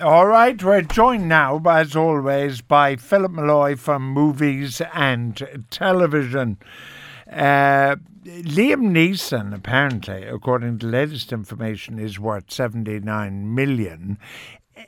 All 0.00 0.28
right, 0.28 0.62
we're 0.62 0.82
joined 0.82 1.28
now, 1.28 1.60
as 1.68 1.96
always, 1.96 2.60
by 2.60 2.94
Philip 2.94 3.32
Molloy 3.32 3.74
from 3.74 4.08
Movies 4.08 4.80
and 4.94 5.66
Television. 5.70 6.56
Uh, 7.28 7.96
Liam 8.24 8.92
Neeson, 8.92 9.52
apparently, 9.52 10.22
according 10.24 10.78
to 10.78 10.86
latest 10.86 11.32
information, 11.32 11.98
is 11.98 12.20
worth 12.20 12.48
79 12.48 13.52
million. 13.52 14.18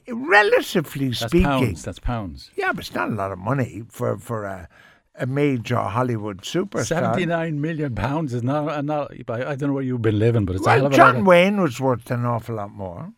Relatively 0.07 1.09
That's 1.09 1.23
speaking, 1.27 1.43
pounds. 1.45 1.83
That's 1.83 1.99
pounds. 1.99 2.53
yeah, 2.55 2.71
but 2.73 2.85
it's 2.87 2.95
not 2.95 3.09
a 3.09 3.13
lot 3.15 3.33
of 3.33 3.39
money 3.41 3.83
for, 3.89 4.17
for 4.17 4.45
a, 4.45 4.69
a 5.17 5.27
major 5.27 5.75
Hollywood 5.79 6.43
superstar. 6.43 6.85
Seventy-nine 6.87 7.61
million 7.61 7.97
pounds 7.97 8.33
is 8.33 8.45
not. 8.45 8.85
not 8.85 9.11
I 9.29 9.51
I 9.51 9.55
don't 9.57 9.71
know 9.71 9.73
where 9.73 9.83
you've 9.83 10.03
been 10.03 10.21
living, 10.21 10.45
but 10.45 10.55
it's 10.55 10.65
a 10.65 10.69
Well, 10.69 10.77
hell 10.77 10.87
of 10.87 10.93
a 10.93 10.97
lot. 10.97 11.05
John 11.13 11.17
Of, 11.23 11.27
Wayne 11.27 11.61
was 11.61 11.81
worth 11.81 12.09
an 12.13 12.25
awful 12.25 12.55
lot 12.55 12.71
more. 12.71 13.13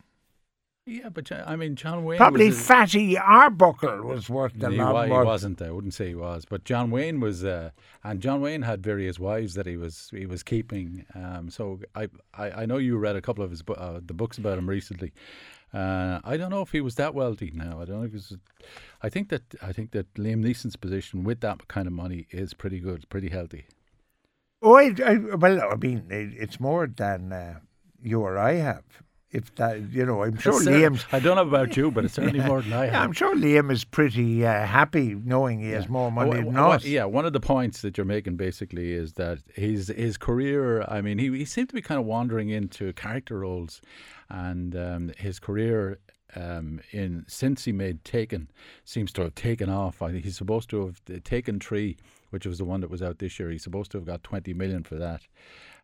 Yeah, 0.87 1.09
but 1.09 1.31
I 1.31 1.57
mean, 1.57 1.77
John 1.77 2.05
Wayne 2.05 2.19
Probably 2.19 2.49
was 2.49 2.61
Fatty 2.67 3.17
Arbuckle 3.17 4.03
was 4.03 4.29
worth 4.29 4.61
a 4.63 4.69
lot 4.69 4.95
wa- 4.95 5.05
he 5.05 5.11
wasn't. 5.11 5.63
I 5.63 5.71
wouldn't 5.71 5.95
say 5.95 6.09
he 6.09 6.15
was, 6.15 6.45
but 6.45 6.65
John 6.65 6.91
Wayne 6.91 7.21
was, 7.21 7.45
uh, 7.45 7.71
and 8.03 8.21
John 8.21 8.41
Wayne 8.41 8.63
had 8.63 8.83
various 8.83 9.19
wives 9.19 9.55
that 9.55 9.67
he 9.67 9.77
was 9.77 10.11
he 10.13 10.27
was 10.27 10.43
keeping. 10.43 11.05
Um, 11.15 11.51
so 11.51 11.81
I, 11.95 12.09
I 12.35 12.63
I 12.63 12.67
know 12.67 12.79
you 12.79 12.97
read 12.99 13.17
a 13.17 13.23
couple 13.23 13.45
of 13.45 13.51
his 13.51 13.63
uh, 13.77 14.01
the 14.05 14.15
books 14.15 14.39
about 14.39 14.59
him 14.59 14.69
recently. 14.69 15.13
Uh, 15.73 16.21
I 16.25 16.37
don't 16.37 16.51
know 16.51 16.61
if 16.61 16.73
he 16.73 16.81
was 16.81 16.97
that 16.97 17.15
wealthy 17.15 17.51
now. 17.55 17.81
I 17.81 17.85
don't 17.87 18.01
know. 18.01 18.05
If 18.05 18.13
was, 18.13 18.37
I 19.03 19.09
think 19.09 19.29
that 19.31 19.55
I 19.63 19.73
think 19.73 19.93
that 19.93 20.13
Liam 20.15 20.45
Neeson's 20.45 20.77
position 20.77 21.25
with 21.25 21.41
that 21.41 21.69
kind 21.69 21.87
of 21.87 21.93
money 21.93 22.27
is 22.31 22.55
pretty 22.55 22.81
good, 22.81 23.09
pretty 23.09 23.29
healthy. 23.29 23.65
Oh, 24.61 24.77
I, 24.77 24.95
I, 25.05 25.17
well, 25.17 25.61
I 25.73 25.77
mean, 25.77 26.07
it, 26.11 26.35
it's 26.39 26.61
more 26.61 26.87
than 26.87 27.33
uh, 27.33 27.61
you 28.03 28.21
or 28.21 28.39
I 28.39 28.55
have. 28.55 28.85
If 29.33 29.55
that, 29.55 29.81
you 29.91 30.05
know, 30.05 30.23
I'm 30.23 30.37
sure 30.37 30.53
uh, 30.55 30.59
Liam's. 30.59 31.07
I 31.11 31.19
don't 31.19 31.37
know 31.37 31.43
about 31.43 31.75
you, 31.75 31.91
but 31.91 32.05
it's 32.05 32.13
certainly 32.15 32.41
more 32.47 32.61
than 32.61 32.75
I 32.75 32.85
have. 32.85 32.93
Yeah, 32.93 33.03
I'm 33.03 33.13
sure 33.13 33.35
Liam 33.35 33.73
is 33.73 33.83
pretty 33.83 34.45
uh, 34.45 34.67
happy 34.67 35.15
knowing 35.15 35.61
he 35.61 35.71
has 35.71 35.89
more 35.89 36.13
money 36.13 36.31
Wha- 36.31 36.37
than 36.37 36.53
wha- 36.55 36.71
us. 36.73 36.85
Yeah, 36.85 37.05
one 37.07 37.25
of 37.25 37.33
the 37.33 37.41
points 37.41 37.81
that 37.81 37.97
you're 37.97 38.05
making 38.05 38.37
basically 38.37 38.93
is 38.93 39.15
that 39.15 39.39
his 39.55 39.89
his 39.89 40.19
career. 40.19 40.83
I 40.87 41.01
mean, 41.01 41.19
he 41.19 41.31
he 41.37 41.47
seemed 41.47 41.71
to 41.71 41.75
be 41.75 41.81
kind 41.81 41.99
of 41.99 42.05
wandering 42.05 42.51
into 42.51 42.93
character 42.93 43.39
roles, 43.39 43.81
and 44.29 44.77
um, 44.77 45.13
his 45.17 45.39
career. 45.39 45.99
Um, 46.35 46.81
in 46.93 47.27
since 47.29 47.67
he 47.67 47.73
made 47.73 48.07
Taken, 48.07 48.49
seems 48.87 49.13
to 49.13 49.21
have 49.23 49.35
taken 49.35 49.69
off. 49.69 50.01
I 50.01 50.13
he's 50.19 50.39
supposed 50.39 50.71
to 50.71 50.87
have 50.87 50.99
the 51.05 51.21
Taken 51.21 51.61
Three, 51.61 51.99
which 52.31 52.47
was 52.47 52.57
the 52.57 52.65
one 52.65 52.81
that 52.81 52.89
was 52.89 53.03
out 53.03 53.19
this 53.19 53.39
year. 53.39 53.51
He's 53.51 53.63
supposed 53.63 53.91
to 53.91 53.99
have 53.99 54.07
got 54.07 54.23
twenty 54.23 54.55
million 54.55 54.83
for 54.83 54.95
that. 54.95 55.27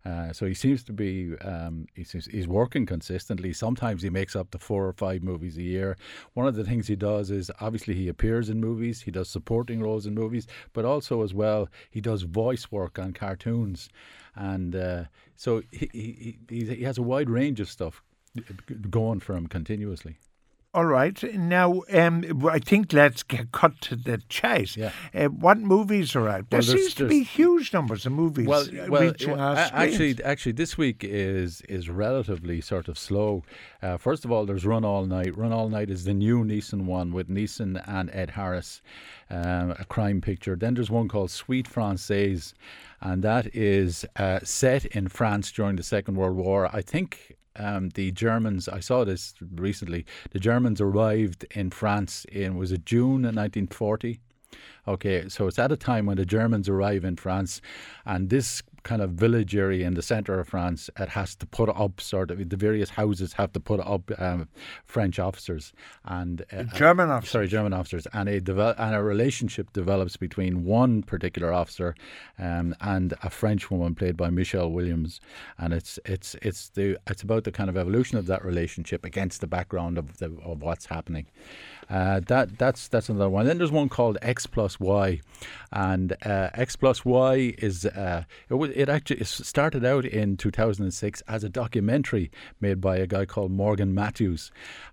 Uh, 0.05 0.33
so 0.33 0.47
he 0.47 0.55
seems 0.55 0.85
to 0.85 0.93
be 0.93 1.37
um, 1.39 1.87
he's, 1.95 2.13
he's 2.31 2.47
working 2.47 2.87
consistently. 2.87 3.53
Sometimes 3.53 4.03
he 4.03 4.11
makes 4.11 4.37
up 4.37 4.51
to 4.53 4.59
four 4.59 4.87
or 4.87 4.93
five 4.93 5.23
movies 5.23 5.57
a 5.59 5.63
year. 5.63 5.97
One 6.35 6.47
of 6.47 6.55
the 6.55 6.65
things 6.65 6.87
he 6.87 6.97
does 6.97 7.31
is 7.31 7.51
obviously 7.61 7.95
he 7.95 8.09
appears 8.09 8.49
in 8.49 8.61
movies. 8.61 9.03
He 9.03 9.11
does 9.11 9.29
supporting 9.29 9.83
roles 9.83 10.07
in 10.07 10.15
movies, 10.15 10.47
but 10.73 10.85
also 10.85 11.23
as 11.23 11.35
well 11.35 11.69
he 11.91 12.01
does 12.01 12.23
voice 12.23 12.71
work 12.71 12.99
on 12.99 13.13
cartoons, 13.13 13.89
and 14.35 14.75
uh, 14.77 15.05
so 15.37 15.63
he, 15.73 15.91
he 15.93 16.39
he 16.49 16.65
he 16.77 16.85
has 16.85 16.99
a 16.99 17.03
wide 17.03 17.29
range 17.29 17.61
of 17.61 17.69
stuff 17.69 18.03
going 18.91 19.21
for 19.21 19.37
him 19.37 19.47
continuously. 19.49 20.19
All 20.75 20.85
right. 20.85 21.21
Now, 21.35 21.83
um, 21.93 22.47
I 22.47 22.59
think 22.59 22.93
let's 22.93 23.23
get 23.23 23.53
cut 23.53 23.81
to 23.83 23.97
the 23.97 24.19
chase. 24.29 24.77
Yeah. 24.77 24.93
Uh, 25.15 25.25
what 25.29 25.59
movies 25.59 26.15
are 26.15 26.29
out? 26.29 26.51
There 26.51 26.59
Well, 26.61 26.67
there's- 26.67 26.83
seems 26.83 26.95
to 26.97 27.09
be 27.09 27.23
huge 27.23 27.73
numbers 27.73 28.05
of 28.05 28.13
movies 28.13 28.47
Well, 28.47 28.67
well, 28.89 29.13
well, 29.27 29.43
actually, 29.43 30.23
actually, 30.23 30.53
this 30.53 30.77
week 30.77 31.03
is 31.03 31.63
is 31.69 31.89
relatively 31.89 32.61
sort 32.61 32.87
of 32.89 32.99
slow. 32.99 33.45
Uh, 33.81 33.97
first 33.97 34.25
of 34.25 34.33
all, 34.33 34.45
there's 34.45 34.67
Run 34.67 34.85
All 34.85 35.07
Night. 35.07 35.37
Run 35.37 35.53
All 35.53 35.69
Night 35.69 35.89
is 35.89 36.05
the 36.05 36.15
new 36.15 36.45
Neeson 36.45 36.85
one 36.85 37.13
with 37.13 37.29
Neeson 37.29 37.83
and 37.87 38.11
Ed 38.13 38.31
Harris, 38.31 38.83
um, 39.31 39.71
a 39.79 39.85
crime 39.89 40.21
picture. 40.21 40.57
Then 40.57 40.75
there's 40.75 40.91
one 40.91 41.09
called 41.09 41.31
Suite 41.31 41.69
Française, 41.71 42.55
and 43.01 43.23
that 43.23 43.55
is 43.55 44.05
uh, 44.17 44.41
set 44.43 44.85
in 44.87 45.09
France 45.09 45.53
during 45.53 45.77
the 45.77 45.83
Second 45.83 46.17
World 46.17 46.37
War. 46.37 46.69
I 46.73 46.83
think. 46.83 47.35
Um, 47.61 47.89
the 47.89 48.13
Germans, 48.13 48.69
I 48.69 48.79
saw 48.79 49.05
this 49.05 49.35
recently. 49.57 50.07
The 50.31 50.39
Germans 50.39 50.81
arrived 50.81 51.45
in 51.57 51.71
France 51.71 52.25
in 52.31 52.57
was 52.57 52.71
it 52.71 52.87
June 52.87 53.23
1940? 53.23 54.21
Okay, 54.87 55.29
so 55.29 55.49
it's 55.49 55.59
at 55.59 55.73
a 55.73 55.77
time 55.77 56.07
when 56.07 56.19
the 56.19 56.25
Germans 56.25 56.69
arrive 56.69 57.05
in 57.05 57.17
France, 57.17 57.61
and 58.07 58.31
this 58.31 58.63
kind 58.89 59.03
of 59.03 59.11
village 59.11 59.55
area 59.55 59.87
in 59.87 59.93
the 59.93 60.03
centre 60.03 60.41
of 60.41 60.49
France, 60.49 60.89
it 60.99 61.11
has 61.11 61.37
to 61.37 61.47
put 61.47 61.69
up 61.69 62.01
sort 62.01 62.31
of 62.31 62.49
the 62.49 62.57
various 62.57 62.91
houses 62.91 63.35
have 63.35 63.53
to 63.53 63.61
put 63.61 63.81
up 63.81 64.11
um, 64.19 64.49
French 64.87 65.19
officers 65.19 65.75
and 66.05 66.43
uh, 66.51 66.63
German 66.75 67.11
uh, 67.11 67.17
officers. 67.17 67.33
Sorry, 67.33 67.49
German 67.49 67.75
officers, 67.75 68.07
and 68.15 68.29
a 68.31 68.41
devel- 68.41 68.75
and 68.79 68.95
a 68.95 69.03
relationship 69.03 69.73
develops 69.75 70.17
between 70.17 70.65
one 70.65 71.03
particular 71.03 71.53
officer 71.53 71.95
um, 72.39 72.75
and 72.81 73.13
a 73.23 73.29
French 73.29 73.71
woman 73.71 73.95
played 73.95 74.17
by 74.17 74.31
Michelle 74.31 74.71
Williams, 74.71 75.21
and 75.59 75.75
it's 75.75 75.99
it's 76.07 76.35
it's 76.41 76.71
the 76.71 76.97
it's 77.07 77.23
about 77.23 77.45
the 77.45 77.53
kind 77.53 77.69
of 77.69 77.77
evolution 77.77 78.17
of 78.17 78.27
that 78.27 78.43
relationship 78.43 79.05
against 79.05 79.43
the 79.43 79.47
background 79.47 79.99
of 79.99 80.17
the, 80.17 80.35
of 80.43 80.63
what's 80.63 80.87
happening. 80.87 81.27
Uh, 81.91 82.21
that 82.27 82.59
that's 82.59 82.87
that's 82.89 83.09
another 83.09 83.31
one. 83.31 83.47
Then 83.47 83.59
there's 83.59 83.73
one 83.73 83.89
called 83.89 84.19
X 84.21 84.47
plus 84.47 84.79
Y, 84.79 85.21
and 85.73 86.13
uh, 86.25 86.51
X 86.53 86.77
plus 86.77 87.03
Y 87.05 87.55
is 87.59 87.87
uh, 87.87 88.25
it, 88.51 88.55
it 88.77 88.89
actually 88.91 89.25
started 89.25 89.85
out 89.87 90.05
in 90.05 90.37
2006 90.37 91.23
as 91.27 91.45
a 91.45 91.49
documentary 91.49 92.31
made 92.61 92.81
by 92.81 92.99
a 92.99 93.07
guy 93.07 93.25
called 93.25 93.53
Morgan 93.53 93.95
Matthews, 93.95 94.51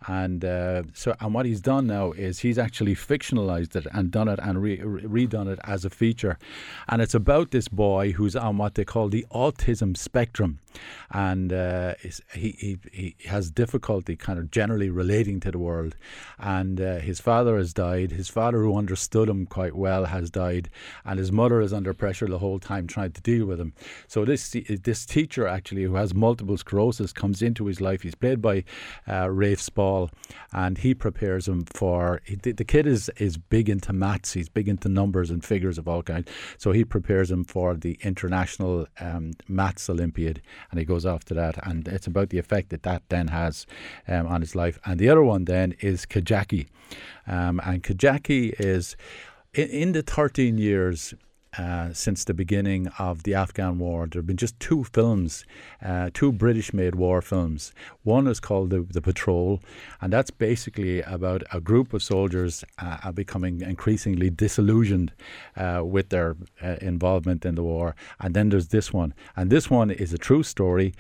and 0.08 0.46
uh, 0.46 0.84
so 0.94 1.16
and 1.20 1.34
what 1.34 1.46
he's 1.46 1.60
done 1.60 1.88
now 1.88 2.14
is 2.14 2.40
he's 2.40 2.58
actually 2.58 2.96
fictionalized 2.96 3.76
it 3.76 3.88
and 3.92 4.10
done 4.10 4.30
it 4.30 4.40
and 4.42 4.62
re- 4.62 4.78
redone 4.78 5.52
it 5.52 5.60
as 5.66 5.84
a 5.84 5.90
feature, 5.90 6.38
and 6.88 7.02
it's 7.02 7.14
about 7.14 7.52
this 7.52 7.68
boy 7.68 8.14
who's 8.14 8.38
on 8.38 8.58
what 8.58 8.76
they 8.76 8.86
call 8.86 9.10
the 9.10 9.26
autism 9.32 9.98
spectrum, 9.98 10.60
and 11.12 11.52
uh, 11.52 11.96
he, 12.34 12.52
he 12.52 12.78
he 12.94 13.16
has 13.28 13.52
difficulty 13.52 14.16
kind 14.16 14.40
of 14.40 14.50
generally 14.50 14.90
relating 14.90 15.42
to 15.42 15.52
the 15.52 15.60
world, 15.60 15.96
and 16.40 16.85
uh, 16.86 17.00
his 17.00 17.20
father 17.20 17.58
has 17.58 17.74
died. 17.74 18.12
His 18.12 18.30
father, 18.30 18.60
who 18.60 18.78
understood 18.78 19.30
him 19.30 19.46
quite 19.46 19.76
well, 19.76 20.06
has 20.06 20.30
died, 20.30 20.70
and 21.04 21.20
his 21.20 21.32
mother 21.32 21.62
is 21.62 21.74
under 21.74 21.94
pressure 21.94 22.28
the 22.28 22.40
whole 22.40 22.60
time 22.60 22.88
trying 22.88 23.12
to 23.14 23.22
deal 23.22 23.46
with 23.46 23.60
him. 23.60 23.74
So 24.08 24.26
this 24.26 24.56
this 24.84 25.06
teacher 25.06 25.48
actually, 25.48 25.84
who 25.84 25.96
has 25.96 26.14
multiple 26.14 26.58
sclerosis, 26.58 27.12
comes 27.14 27.42
into 27.42 27.66
his 27.66 27.82
life. 27.82 28.04
He's 28.04 28.16
played 28.16 28.42
by 28.42 28.64
uh, 29.08 29.30
Rafe 29.30 29.62
Spall, 29.62 30.12
and 30.54 30.78
he 30.78 30.94
prepares 30.94 31.48
him 31.48 31.66
for 31.66 32.22
he, 32.26 32.36
the 32.36 32.52
the 32.52 32.66
kid 32.66 32.88
is 32.88 33.10
is 33.18 33.38
big 33.38 33.70
into 33.70 33.94
maths. 33.94 34.34
He's 34.34 34.50
big 34.50 34.68
into 34.68 34.90
numbers 34.90 35.30
and 35.32 35.44
figures 35.44 35.78
of 35.78 35.88
all 35.88 36.04
kinds. 36.04 36.30
So 36.58 36.72
he 36.72 36.86
prepares 36.86 37.32
him 37.32 37.44
for 37.44 37.76
the 37.76 37.98
international 38.04 38.88
um, 39.00 39.32
maths 39.48 39.90
Olympiad, 39.90 40.42
and 40.70 40.80
he 40.80 40.86
goes 40.86 41.06
after 41.06 41.34
that. 41.36 41.56
And 41.68 41.88
it's 41.88 42.08
about 42.08 42.30
the 42.30 42.38
effect 42.38 42.70
that 42.70 42.84
that 42.84 43.04
then 43.10 43.28
has 43.30 43.66
um, 44.08 44.28
on 44.28 44.42
his 44.42 44.56
life. 44.56 44.80
And 44.86 45.00
the 45.00 45.10
other 45.10 45.24
one 45.24 45.46
then 45.46 45.76
is 45.82 46.06
Kajaki, 46.06 46.68
um, 47.28 47.62
and 47.66 47.84
Kajaki 47.84 48.54
is 48.60 48.96
in, 49.54 49.70
in 49.70 49.92
the 49.94 50.02
13 50.02 50.58
years 50.58 51.14
uh, 51.58 51.94
since 51.94 52.26
the 52.26 52.34
beginning 52.34 52.88
of 53.00 53.24
the 53.24 53.34
Afghan 53.34 53.80
war. 53.80 54.08
There 54.08 54.20
have 54.20 54.28
been 54.28 54.38
just 54.38 54.60
two 54.60 54.84
films, 54.84 55.46
uh, 55.82 56.10
two 56.14 56.32
British 56.32 56.74
made 56.74 56.96
war 56.96 57.22
films. 57.22 57.72
One 58.04 58.28
is 58.28 58.40
called 58.40 58.72
The, 58.72 58.82
the 58.82 59.02
Patrol, 59.02 59.62
and 60.02 60.12
that's 60.12 60.32
basically 60.32 61.02
about 61.04 61.44
a 61.54 61.62
group 61.62 61.94
of 61.94 62.04
soldiers 62.04 62.64
uh, 62.80 63.12
becoming 63.14 63.62
increasingly 63.62 64.30
disillusioned 64.30 65.14
uh, 65.56 65.82
with 65.86 66.10
their 66.10 66.36
uh, 66.62 66.76
involvement 66.82 67.46
in 67.46 67.56
the 67.56 67.64
war. 67.64 67.96
And 68.20 68.34
then 68.34 68.50
there's 68.50 68.68
this 68.68 68.92
one, 68.92 69.14
and 69.36 69.50
this 69.50 69.70
one 69.70 69.92
is 69.92 70.14
a 70.14 70.18
true 70.18 70.44
story. 70.44 70.94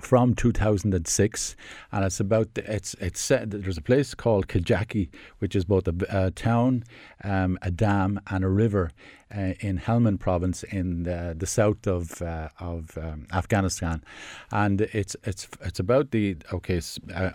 From 0.00 0.34
2006, 0.34 1.56
and 1.90 2.04
it's 2.04 2.20
about 2.20 2.48
it's 2.54 2.94
it's 3.00 3.20
set, 3.20 3.50
there's 3.50 3.78
a 3.78 3.82
place 3.82 4.14
called 4.14 4.46
Kajaki, 4.46 5.08
which 5.40 5.56
is 5.56 5.64
both 5.64 5.88
a, 5.88 5.94
a 6.08 6.30
town, 6.30 6.84
um, 7.24 7.58
a 7.62 7.72
dam, 7.72 8.20
and 8.28 8.44
a 8.44 8.48
river 8.48 8.92
uh, 9.36 9.54
in 9.60 9.78
Helmand 9.78 10.20
province 10.20 10.62
in 10.62 11.02
the, 11.02 11.34
the 11.36 11.46
south 11.46 11.86
of 11.86 12.22
uh, 12.22 12.48
of 12.60 12.96
um, 12.98 13.26
Afghanistan, 13.32 14.02
and 14.50 14.80
it's 14.80 15.16
it's 15.24 15.48
it's 15.60 15.78
about 15.78 16.10
the 16.10 16.36
okay 16.52 16.80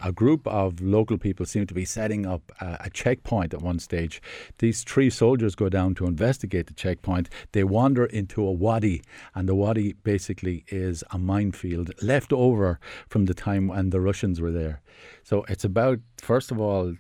a 0.03 0.11
group 0.11 0.47
of 0.47 0.81
local 0.81 1.17
people 1.17 1.45
seem 1.45 1.67
to 1.67 1.73
be 1.73 1.85
setting 1.85 2.25
up 2.25 2.51
a, 2.61 2.77
a 2.85 2.89
checkpoint 2.89 3.53
at 3.53 3.61
one 3.61 3.79
stage. 3.79 4.21
These 4.59 4.83
three 4.83 5.09
soldiers 5.09 5.55
go 5.55 5.69
down 5.69 5.95
to 5.95 6.05
investigate 6.05 6.67
the 6.67 6.73
checkpoint. 6.73 7.29
They 7.51 7.63
wander 7.63 8.05
into 8.05 8.45
a 8.45 8.51
wadi, 8.51 9.03
and 9.35 9.47
the 9.47 9.55
wadi 9.55 9.93
basically 9.93 10.63
is 10.69 11.03
a 11.11 11.17
minefield 11.17 11.91
left 12.01 12.33
over 12.33 12.79
from 13.07 13.25
the 13.25 13.33
time 13.33 13.67
when 13.67 13.89
the 13.89 14.01
Russians 14.01 14.41
were 14.41 14.51
there. 14.51 14.81
So 15.23 15.45
it's 15.47 15.63
about 15.63 15.99
first 16.17 16.51
of 16.51 16.59
all 16.59 16.95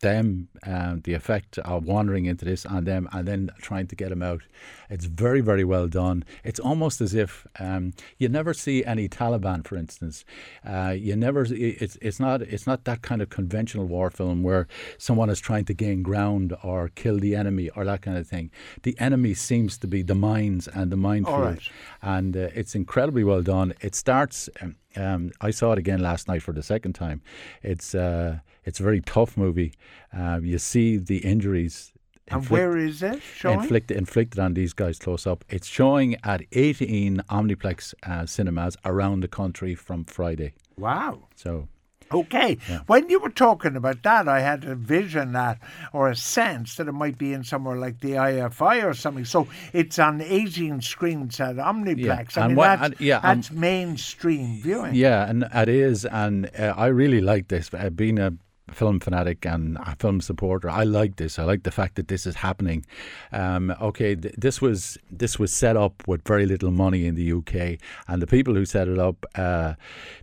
them, 0.00 0.48
um, 0.66 1.00
the 1.02 1.14
effect 1.14 1.58
of 1.58 1.84
wandering 1.84 2.26
into 2.26 2.44
this 2.44 2.66
on 2.66 2.84
them, 2.84 3.08
and 3.12 3.26
then 3.26 3.50
trying 3.60 3.86
to 3.86 3.96
get 3.96 4.08
them 4.08 4.22
out. 4.22 4.42
It's 4.88 5.04
very, 5.04 5.40
very 5.40 5.64
well 5.64 5.88
done. 5.88 6.24
It's 6.42 6.58
almost 6.58 7.00
as 7.00 7.14
if 7.14 7.46
um, 7.58 7.92
you 8.18 8.28
never 8.28 8.52
see 8.52 8.84
any 8.84 9.08
Taliban, 9.08 9.66
for 9.66 9.76
instance. 9.76 10.24
Uh, 10.66 10.94
you 10.96 11.16
never. 11.16 11.46
It's 11.48 11.96
it's 12.00 12.18
not 12.18 12.42
it's 12.42 12.66
not 12.66 12.84
that 12.84 13.02
kind 13.02 13.22
of 13.22 13.30
conventional 13.30 13.86
war 13.86 14.10
film 14.10 14.42
where 14.42 14.66
someone 14.98 15.30
is 15.30 15.40
trying 15.40 15.64
to 15.66 15.74
gain 15.74 16.02
ground 16.02 16.56
or 16.62 16.88
kill 16.88 17.18
the 17.18 17.36
enemy 17.36 17.68
or 17.70 17.84
that 17.84 18.02
kind 18.02 18.16
of 18.16 18.26
thing. 18.26 18.50
The 18.82 18.98
enemy 18.98 19.34
seems 19.34 19.78
to 19.78 19.86
be 19.86 20.02
the 20.02 20.14
mines 20.14 20.68
and 20.68 20.90
the 20.90 20.96
minefield, 20.96 21.40
right. 21.40 21.68
and 22.02 22.36
uh, 22.36 22.48
it's 22.54 22.74
incredibly 22.74 23.24
well 23.24 23.42
done. 23.42 23.74
It 23.80 23.94
starts. 23.94 24.48
Um, 24.60 24.76
um, 24.96 25.30
I 25.40 25.52
saw 25.52 25.70
it 25.72 25.78
again 25.78 26.00
last 26.00 26.26
night 26.26 26.42
for 26.42 26.52
the 26.52 26.64
second 26.64 26.94
time. 26.94 27.22
It's 27.62 27.94
uh, 27.94 28.40
it's 28.64 28.80
a 28.80 28.82
very 28.82 29.00
tough 29.00 29.36
movie. 29.36 29.72
Uh, 30.16 30.40
you 30.42 30.58
see 30.58 30.96
the 30.96 31.18
injuries. 31.18 31.92
And 32.28 32.48
where 32.48 32.76
is 32.76 33.02
it 33.02 33.20
showing? 33.22 33.60
Inflicted, 33.60 33.96
inflicted 33.96 34.38
on 34.38 34.54
these 34.54 34.72
guys 34.72 34.98
close 35.00 35.26
up. 35.26 35.44
It's 35.48 35.66
showing 35.66 36.16
at 36.22 36.42
18 36.52 37.22
Omniplex 37.28 37.92
uh, 38.06 38.24
cinemas 38.26 38.76
around 38.84 39.20
the 39.20 39.28
country 39.28 39.74
from 39.74 40.04
Friday. 40.04 40.52
Wow. 40.78 41.26
So 41.34 41.66
Okay. 42.12 42.58
Yeah. 42.68 42.80
When 42.88 43.08
you 43.08 43.20
were 43.20 43.30
talking 43.30 43.76
about 43.76 44.02
that, 44.02 44.26
I 44.26 44.40
had 44.40 44.64
a 44.64 44.74
vision 44.74 45.32
that, 45.34 45.58
or 45.92 46.08
a 46.08 46.16
sense 46.16 46.74
that 46.76 46.88
it 46.88 46.92
might 46.92 47.16
be 47.18 47.32
in 47.32 47.44
somewhere 47.44 47.76
like 47.76 48.00
the 48.00 48.12
IFI 48.14 48.82
or 48.84 48.94
something. 48.94 49.24
So 49.24 49.46
it's 49.72 49.96
on 49.98 50.20
18 50.20 50.80
screens 50.82 51.38
at 51.40 51.54
Omniplex. 51.56 51.98
Yeah. 51.98 52.14
I 52.36 52.40
And 52.44 52.48
mean, 52.48 52.56
what- 52.56 52.66
that's, 52.80 52.82
and- 52.82 53.00
yeah, 53.00 53.18
um, 53.22 53.42
mainstream 53.52 54.60
viewing. 54.60 54.94
Yeah, 54.94 55.28
and 55.28 55.44
it 55.54 55.68
is, 55.68 56.04
and 56.04 56.50
uh, 56.58 56.74
I 56.76 56.86
really 56.86 57.20
like 57.20 57.46
this. 57.48 57.70
Uh, 57.72 57.90
being 57.90 58.18
a 58.18 58.32
film 58.72 59.00
fanatic 59.00 59.46
and 59.46 59.76
a 59.78 59.96
film 59.96 60.20
supporter, 60.20 60.68
I 60.70 60.84
like 60.84 61.16
this. 61.16 61.38
I 61.38 61.44
like 61.44 61.62
the 61.62 61.70
fact 61.70 61.96
that 61.96 62.08
this 62.08 62.26
is 62.26 62.36
happening. 62.36 62.84
Um, 63.32 63.74
okay, 63.80 64.14
th- 64.14 64.34
this 64.36 64.60
was 64.60 64.98
this 65.10 65.38
was 65.38 65.52
set 65.52 65.76
up 65.76 66.02
with 66.06 66.26
very 66.26 66.46
little 66.46 66.70
money 66.70 67.06
in 67.06 67.14
the 67.14 67.32
UK, 67.32 67.78
and 68.08 68.20
the 68.22 68.26
people 68.26 68.54
who 68.54 68.64
set 68.64 68.88
it 68.88 68.98
up, 68.98 69.24
uh, 69.34 69.74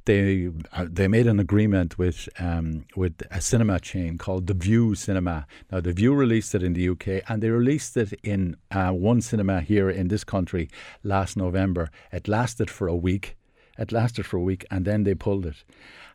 they 0.06 0.50
uh, 0.74 0.86
they 0.90 1.08
made 1.08 1.28
an 1.28 1.40
agreement 1.40 1.98
with 1.98 2.30
um, 2.40 2.86
with 2.96 3.22
a 3.32 3.42
cinema 3.42 3.80
chain 3.80 4.18
called 4.18 4.48
the 4.48 4.54
Vue 4.54 4.96
Cinema. 4.96 5.48
Now, 5.72 5.82
the 5.82 5.94
Vue 5.94 6.14
released 6.14 6.54
it 6.56 6.64
in 6.64 6.74
the 6.74 6.90
UK, 6.90 7.24
and 7.30 7.42
they 7.42 7.50
released 7.50 7.96
it 7.98 8.14
in 8.24 8.58
uh, 8.72 8.92
one 8.92 9.22
cinema 9.22 9.62
here 9.62 9.90
in 9.90 10.08
this 10.08 10.24
country 10.24 10.70
last 11.04 11.38
November. 11.38 11.90
It 12.12 12.28
lasted 12.28 12.70
for 12.70 12.88
a 12.88 12.96
week. 12.96 13.37
It 13.78 13.92
lasted 13.92 14.26
for 14.26 14.38
a 14.38 14.42
week 14.42 14.66
and 14.72 14.86
then 14.86 15.04
they 15.04 15.16
pulled 15.16 15.46
it. 15.46 15.64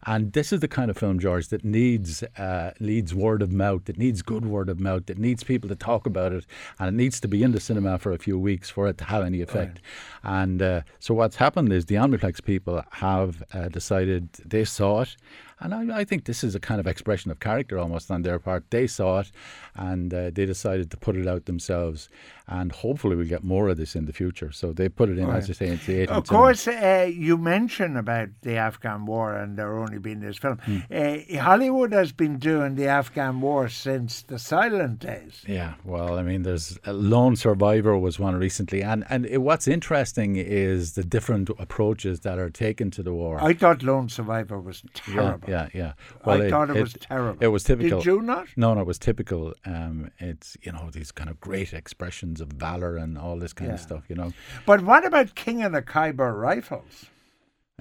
And 0.04 0.32
this 0.32 0.52
is 0.52 0.60
the 0.60 0.68
kind 0.68 0.90
of 0.90 0.98
film, 0.98 1.20
George, 1.20 1.48
that 1.48 1.64
needs 1.64 2.24
uh, 2.36 2.72
needs 2.80 3.14
word 3.14 3.40
of 3.40 3.52
mouth, 3.52 3.84
that 3.84 3.98
needs 3.98 4.20
good 4.20 4.44
word 4.44 4.68
of 4.68 4.80
mouth, 4.80 5.06
that 5.06 5.18
needs 5.18 5.44
people 5.44 5.68
to 5.68 5.76
talk 5.76 6.06
about 6.06 6.32
it, 6.32 6.44
and 6.78 6.88
it 6.88 6.94
needs 6.94 7.20
to 7.20 7.28
be 7.28 7.42
in 7.44 7.52
the 7.52 7.60
cinema 7.60 7.98
for 7.98 8.12
a 8.12 8.18
few 8.18 8.36
weeks 8.36 8.68
for 8.68 8.88
it 8.88 8.98
to 8.98 9.04
have 9.04 9.22
any 9.22 9.40
effect. 9.40 9.80
And 10.24 10.60
uh, 10.60 10.80
so 10.98 11.14
what's 11.14 11.36
happened 11.36 11.72
is 11.72 11.86
the 11.86 11.94
Omniplex 11.96 12.42
people 12.42 12.82
have 12.90 13.44
uh, 13.52 13.68
decided 13.68 14.32
they 14.44 14.64
saw 14.64 15.02
it, 15.02 15.16
and 15.62 15.74
I, 15.74 16.00
I 16.00 16.04
think 16.04 16.24
this 16.24 16.44
is 16.44 16.54
a 16.54 16.60
kind 16.60 16.80
of 16.80 16.86
expression 16.86 17.30
of 17.30 17.40
character 17.40 17.78
almost 17.78 18.10
on 18.10 18.22
their 18.22 18.38
part. 18.38 18.70
They 18.70 18.86
saw 18.86 19.20
it, 19.20 19.30
and 19.74 20.12
uh, 20.12 20.30
they 20.32 20.46
decided 20.46 20.90
to 20.90 20.96
put 20.96 21.16
it 21.16 21.26
out 21.26 21.46
themselves, 21.46 22.08
and 22.48 22.72
hopefully 22.72 23.16
we'll 23.16 23.26
get 23.26 23.44
more 23.44 23.68
of 23.68 23.76
this 23.76 23.94
in 23.96 24.06
the 24.06 24.12
future. 24.12 24.52
So 24.52 24.72
they 24.72 24.88
put 24.88 25.08
it 25.08 25.18
in, 25.18 25.28
as 25.30 25.48
I 25.48 25.52
say, 25.52 25.68
into 25.68 25.86
the 25.86 26.06
18th 26.06 26.10
Of 26.10 26.26
course, 26.26 26.68
uh, 26.68 27.10
you 27.12 27.38
mentioned 27.38 27.96
about 27.96 28.28
the 28.42 28.56
Afghan 28.56 29.06
war 29.06 29.34
and 29.34 29.56
there 29.56 29.76
only 29.76 29.98
been 29.98 30.20
this 30.20 30.38
film. 30.38 30.58
Hmm. 30.58 30.78
Uh, 30.90 31.18
Hollywood 31.40 31.92
has 31.92 32.12
been 32.12 32.38
doing 32.38 32.74
the 32.74 32.86
Afghan 32.86 33.40
war 33.40 33.68
since 33.68 34.22
the 34.22 34.38
silent 34.38 34.98
days. 34.98 35.44
Yeah, 35.46 35.74
well, 35.84 36.18
I 36.18 36.22
mean, 36.22 36.42
there's 36.42 36.78
a 36.84 36.92
Lone 36.92 37.36
Survivor 37.36 37.96
was 37.98 38.18
one 38.18 38.36
recently, 38.36 38.82
and 38.82 39.04
and 39.08 39.26
it, 39.26 39.38
what's 39.38 39.68
interesting 39.68 40.36
is 40.36 40.92
the 40.92 41.04
different 41.04 41.50
approaches 41.58 42.20
that 42.20 42.38
are 42.38 42.50
taken 42.50 42.90
to 42.92 43.02
the 43.02 43.12
war. 43.12 43.42
I 43.42 43.54
thought 43.54 43.82
Lone 43.82 44.08
Survivor 44.08 44.60
was 44.60 44.82
yeah, 45.08 45.36
yeah, 45.52 45.68
yeah. 45.74 45.92
I 46.24 46.50
thought 46.50 46.70
it, 46.70 46.80
was 46.80 46.94
terrible. 46.94 47.38
It 47.40 47.48
was 47.48 47.62
typical. 47.64 47.98
Did 47.98 48.06
you 48.06 48.22
not? 48.22 48.48
No, 48.56 48.74
no, 48.74 48.80
it 48.80 48.86
was 48.86 48.98
typical. 48.98 49.54
Um, 49.64 50.10
it's 50.18 50.56
you 50.62 50.72
know 50.72 50.90
these 50.90 51.12
kind 51.12 51.30
of 51.30 51.40
great 51.40 51.72
expressions 51.72 52.40
of 52.40 52.48
valor 52.48 52.96
and 52.96 53.18
all 53.18 53.36
this 53.38 53.52
kind 53.52 53.70
of 53.70 53.80
stuff. 53.80 54.04
You 54.08 54.16
know, 54.16 54.32
But 54.66 54.82
what 54.82 55.04
about 55.04 55.34
King 55.34 55.62
of 55.62 55.72
the 55.72 55.82
Khyber 55.82 56.32
Rifles? 56.34 57.06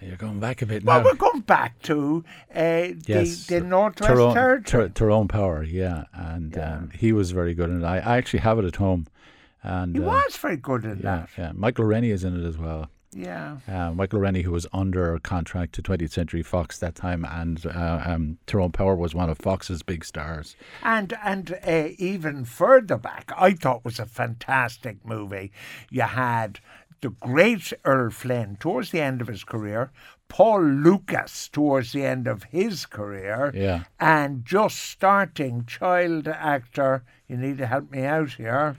you're 0.01 0.17
going 0.17 0.39
back 0.39 0.61
a 0.61 0.65
bit 0.65 0.83
now. 0.83 0.93
Well, 0.93 1.03
we're 1.03 1.15
going 1.15 1.41
back 1.41 1.79
to 1.83 2.23
uh, 2.55 2.87
Yes, 3.05 3.45
the, 3.45 3.59
the 3.59 3.65
Northwest 3.65 4.09
Tyrone, 4.09 4.33
Territory. 4.33 4.87
Ty- 4.89 4.93
Tyrone 4.93 5.27
Power, 5.27 5.63
yeah, 5.63 6.05
and 6.13 6.55
Yeah. 6.55 6.75
Um, 6.75 6.89
he 6.91 7.13
was 7.13 7.31
very 7.31 7.53
good 7.53 7.69
in 7.69 7.83
it. 7.83 7.85
I, 7.85 7.97
I 7.99 8.17
actually 8.17 8.39
have 8.39 8.57
it 8.57 8.65
at 8.65 8.77
home, 8.77 9.05
and 9.61 9.95
he 9.95 10.01
uh, 10.01 10.05
was 10.05 10.37
very 10.37 10.57
good 10.57 10.85
in 10.85 10.97
yeah, 10.97 11.01
that. 11.03 11.29
yeah. 11.37 11.51
Michael 11.53 11.85
Rennie 11.85 12.09
is 12.09 12.23
in 12.23 12.33
it 12.41 12.47
as 12.47 12.57
well. 12.57 12.89
Yeah. 13.13 13.57
Uh, 13.67 13.91
Michael 13.91 14.19
Rennie, 14.19 14.41
who 14.43 14.51
was 14.51 14.65
under 14.71 15.19
contract 15.19 15.73
to 15.73 15.81
20th 15.81 16.11
Century 16.11 16.43
Fox 16.43 16.77
that 16.79 16.95
time, 16.95 17.25
and 17.25 17.65
uh, 17.65 18.01
um, 18.05 18.37
Tyrone 18.47 18.71
Power 18.71 18.95
was 18.95 19.13
one 19.13 19.29
of 19.29 19.37
Fox's 19.37 19.83
big 19.83 20.05
stars. 20.05 20.55
And 20.81 21.13
and 21.23 21.57
uh, 21.67 21.89
even 21.97 22.45
further 22.45 22.97
back, 22.97 23.31
I 23.37 23.51
thought 23.51 23.83
was 23.83 23.99
a 23.99 24.05
fantastic 24.05 25.05
movie. 25.05 25.51
You 25.89 26.03
had 26.03 26.59
the 27.01 27.09
great 27.09 27.73
Errol 27.85 28.11
Flynn 28.11 28.57
towards 28.59 28.91
the 28.91 29.01
end 29.01 29.21
of 29.21 29.27
his 29.27 29.43
career, 29.43 29.91
Paul 30.29 30.61
Lukas 30.63 31.49
towards 31.49 31.91
the 31.91 32.05
end 32.05 32.27
of 32.27 32.43
his 32.43 32.85
career, 32.85 33.51
Yeah. 33.53 33.83
and 33.99 34.45
just 34.45 34.77
starting 34.77 35.65
child 35.65 36.27
actor. 36.27 37.03
You 37.27 37.37
need 37.37 37.57
to 37.57 37.65
help 37.65 37.91
me 37.91 38.05
out 38.05 38.33
here. 38.33 38.77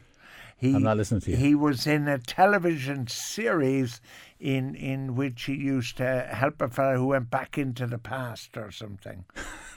He, 0.63 0.75
I'm 0.77 0.85
not 0.85 0.97
listening 0.97 1.21
to 1.23 1.31
you. 1.33 1.37
He 1.37 1.55
was 1.57 1.89
in 1.89 2.07
a 2.07 2.19
television 2.19 3.09
series 3.09 4.01
in 4.39 4.77
in 4.77 5.17
which 5.17 5.43
he 5.45 5.55
used 5.55 5.97
to 5.97 6.29
help 6.31 6.63
a 6.63 6.69
fellow 6.69 6.97
who 6.97 7.07
went 7.09 7.31
back 7.31 7.59
into 7.59 7.85
the 7.87 7.99
past 7.99 8.57
or 8.57 8.71
something. 8.71 9.25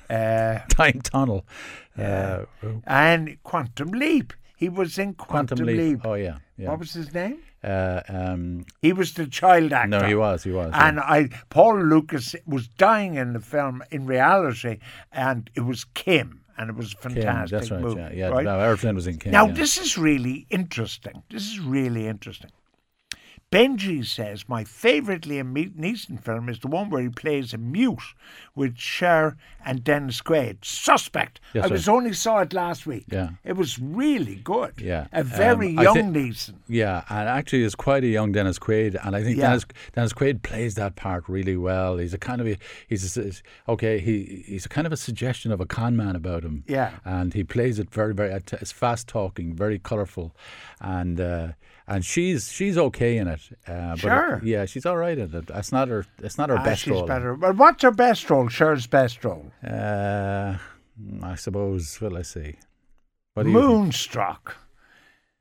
Uh, 0.07 0.59
Time 0.69 1.01
Tunnel. 1.01 1.47
Uh, 1.97 2.45
and 2.85 3.41
Quantum 3.41 3.89
Leap. 3.89 4.33
He 4.55 4.69
was 4.69 4.99
in 4.99 5.15
Quantum, 5.15 5.57
Quantum 5.57 5.65
Leap. 5.65 6.01
Oh, 6.05 6.13
yeah. 6.13 6.37
yeah. 6.57 6.69
What 6.69 6.77
was 6.77 6.93
his 6.93 7.11
name? 7.11 7.39
Uh, 7.63 8.01
um, 8.07 8.65
He 8.83 8.93
was 8.93 9.13
the 9.15 9.25
child 9.25 9.73
actor. 9.73 9.87
no, 9.87 10.05
he 10.07 10.13
was. 10.13 10.43
He 10.43 10.51
was. 10.51 10.69
yeah. 10.71 10.87
And 10.87 10.99
I, 10.99 11.29
Paul 11.49 11.81
Lukas 11.83 12.35
was 12.45 12.67
dying 12.67 13.15
in 13.15 13.33
the 13.33 13.39
film 13.39 13.81
in 13.89 14.05
reality, 14.05 14.77
and 15.11 15.49
it 15.55 15.61
was 15.61 15.85
Kim, 15.95 16.41
and 16.57 16.69
it 16.69 16.75
was 16.75 16.93
fantastic 16.93 17.59
that's 17.59 17.71
right. 17.71 17.97
Yeah, 17.97 18.11
yeah. 18.13 18.27
right? 18.29 18.45
No, 18.45 18.75
Flynn 18.77 18.95
was 18.95 19.07
in 19.07 19.17
Kim. 19.17 19.31
Now, 19.31 19.47
yeah. 19.47 19.53
this 19.53 19.77
is 19.77 19.97
really 19.97 20.45
interesting. 20.49 21.23
This 21.29 21.43
is 21.43 21.59
really 21.59 22.07
interesting. 22.07 22.51
Benji 23.55 24.05
says 24.05 24.49
my 24.49 24.65
favourite 24.65 25.21
Liam 25.21 25.53
Neeson 25.77 26.21
film 26.21 26.49
is 26.49 26.59
the 26.59 26.67
one 26.67 26.89
where 26.89 27.01
he 27.01 27.07
plays 27.07 27.53
a 27.53 27.57
mute 27.57 28.01
with 28.53 28.77
Cher 28.77 29.37
and 29.65 29.81
Dennis 29.81 30.21
Quaid. 30.21 30.57
Suspect. 30.65 31.39
Yes, 31.53 31.63
I 31.63 31.67
sir. 31.69 31.73
was 31.73 31.87
only 31.87 32.11
saw 32.11 32.39
it 32.39 32.51
last 32.51 32.85
week. 32.85 33.05
Yeah. 33.09 33.29
It 33.45 33.53
was 33.55 33.79
really 33.79 34.35
good. 34.43 34.73
Yeah. 34.81 35.07
A 35.13 35.23
very 35.23 35.69
Um, 35.77 35.83
young 35.83 36.13
thi- 36.13 36.19
Neeson. 36.19 36.55
Yeah, 36.67 37.03
and 37.09 37.29
actually, 37.29 37.63
is 37.63 37.75
quite 37.75 38.03
a 38.03 38.07
young 38.07 38.33
Dennis 38.33 38.59
Quaid, 38.59 38.97
and 39.05 39.15
I 39.15 39.23
think 39.23 39.37
Yeah. 39.37 39.47
Dennis, 39.47 39.65
Dennis 39.93 40.13
Quaid 40.13 40.41
plays 40.41 40.75
that 40.75 40.97
part 40.97 41.23
really 41.29 41.55
well. 41.55 41.97
He's 41.97 42.13
a 42.13 42.17
kind 42.17 42.41
of 42.41 42.47
a, 42.47 42.57
he's 42.89 43.15
a, 43.17 43.31
okay. 43.71 43.99
He 43.99 44.43
he's 44.45 44.65
a 44.65 44.69
kind 44.69 44.85
of 44.85 44.91
a 44.91 44.97
suggestion 44.97 45.53
of 45.53 45.61
a 45.61 45.65
con 45.65 45.95
man 45.95 46.17
about 46.17 46.43
him. 46.43 46.65
Yeah. 46.67 46.91
and 47.05 47.33
he 47.33 47.45
plays 47.45 47.79
it 47.79 47.89
very 47.89 48.13
very. 48.13 48.33
It's 48.33 48.73
fast 48.73 49.07
talking, 49.07 49.55
very 49.55 49.79
colourful, 49.79 50.35
and 50.81 51.21
uh, 51.21 51.47
and 51.87 52.03
she's 52.05 52.51
she's 52.51 52.77
okay 52.77 53.17
in 53.17 53.27
it. 53.27 53.41
Uh, 53.67 53.91
but 53.91 53.99
Sure. 53.99 54.41
yeah, 54.43 54.65
she's 54.65 54.85
all 54.85 54.97
right 54.97 55.17
in 55.17 55.33
it. 55.35 55.47
That's 55.47 55.71
not 55.71 55.87
her. 55.87 56.05
It's 56.23 56.37
not 56.37 56.49
her 56.49 56.57
Ah, 56.57 56.63
best 56.63 56.81
she's 56.83 56.91
role. 56.91 57.05
better. 57.05 57.35
But 57.35 57.57
what's 57.57 57.83
her 57.83 57.91
best 57.91 58.29
role? 58.29 58.47
Cher's 58.49 58.87
best 58.87 59.23
role? 59.23 59.51
Uh, 59.63 60.57
I 61.23 61.35
suppose. 61.35 61.99
Well, 62.01 62.11
let's 62.11 62.29
see. 62.29 62.55
What 63.33 63.43
do 63.43 63.49
you? 63.49 63.55
Moonstruck. 63.59 64.55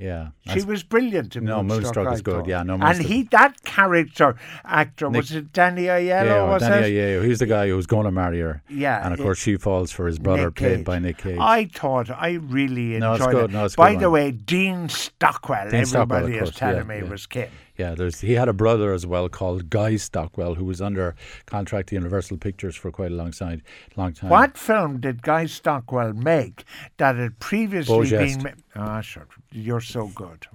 Yeah, 0.05 0.29
She 0.53 0.63
was 0.63 0.83
brilliant 0.83 1.35
in 1.37 1.45
No, 1.45 1.63
Moonstruck. 1.63 1.81
Moonstruck 1.97 2.15
is 2.15 2.23
good, 2.23 2.47
yeah, 2.47 2.63
no, 2.63 2.75
and 2.75 2.99
he, 3.03 3.23
that 3.31 3.63
character 3.65 4.37
actor, 4.65 5.09
Nick- 5.09 5.21
was 5.23 5.33
it 5.33 5.53
Danny 5.53 5.85
Aiello? 5.85 6.25
Yeah, 6.27 6.45
was 6.49 6.63
Danny 6.63 6.89
it? 6.95 7.21
Aiello. 7.21 7.25
He's 7.25 7.39
the 7.39 7.47
guy 7.47 7.69
who's 7.69 7.87
going 7.87 8.05
to 8.05 8.11
marry 8.13 8.41
her. 8.41 8.63
Yeah, 8.69 9.03
and 9.05 9.15
of 9.15 9.21
course 9.21 9.39
she 9.39 9.57
falls 9.57 9.91
for 9.93 10.07
his 10.07 10.19
brother, 10.19 10.47
Nick 10.47 10.55
played 10.57 10.77
Cage. 10.79 10.85
by 10.85 10.99
Nick 10.99 11.19
Cage. 11.19 11.39
I 11.41 11.65
thought 11.67 12.11
I 12.11 12.33
really 12.33 12.97
enjoyed 12.97 13.01
No, 13.01 13.15
it's 13.15 13.27
it. 13.27 13.31
good. 13.31 13.53
No, 13.53 13.65
it's 13.65 13.77
By 13.77 13.93
good 13.93 14.01
the 14.03 14.11
one. 14.11 14.21
way, 14.21 14.31
Dean 14.33 14.89
Stockwell, 14.89 15.71
Dean 15.71 15.81
everybody 15.81 16.39
of 16.39 16.49
is 16.49 16.55
telling 16.55 16.77
yeah, 16.77 16.83
me 16.83 16.97
yeah. 16.99 17.11
was 17.11 17.27
Kim. 17.27 17.49
Yeah, 17.77 17.95
there's 17.95 18.21
he 18.21 18.33
had 18.33 18.49
a 18.49 18.53
brother 18.53 18.93
as 18.93 19.07
well 19.07 19.29
called 19.29 19.69
Guy 19.71 19.97
Stockwell, 19.97 20.55
who 20.55 20.65
was 20.65 20.81
under 20.81 21.15
contract 21.47 21.89
to 21.89 21.95
Universal 21.97 22.37
Pictures 22.39 22.77
for 22.77 22.91
quite 22.93 23.11
a 23.11 23.15
long 23.15 23.33
time. 23.33 23.63
Long 23.97 24.13
time. 24.13 24.31
What 24.31 24.57
film 24.57 25.01
did 25.01 25.23
Guy 25.23 25.47
Stockwell 25.47 26.13
make 26.13 26.65
that 26.99 27.17
had 27.17 27.39
previously 27.39 28.11
been? 28.11 28.43
Ma- 28.43 28.51
ah, 28.77 29.01
sure. 29.01 29.27
You're 29.51 29.81
so 29.81 30.09
good. 30.15 30.47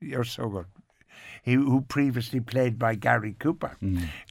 You're 0.00 0.24
so 0.24 0.48
good. 0.48 0.66
He 1.42 1.52
who 1.54 1.82
previously 1.82 2.40
played 2.40 2.78
by 2.78 2.96
Gary 2.96 3.34
Cooper. 3.38 3.76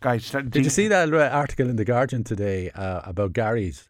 Guy, 0.01 0.17
Sto- 0.17 0.41
Mm. 0.41 0.51
Did 0.51 0.63
you 0.65 0.69
see 0.69 0.87
that 0.89 1.13
uh, 1.13 1.29
article 1.31 1.69
in 1.69 1.77
the 1.77 1.85
Guardian 1.85 2.23
today 2.23 2.69
uh, 2.71 3.01
about 3.05 3.33
Gary's? 3.33 3.89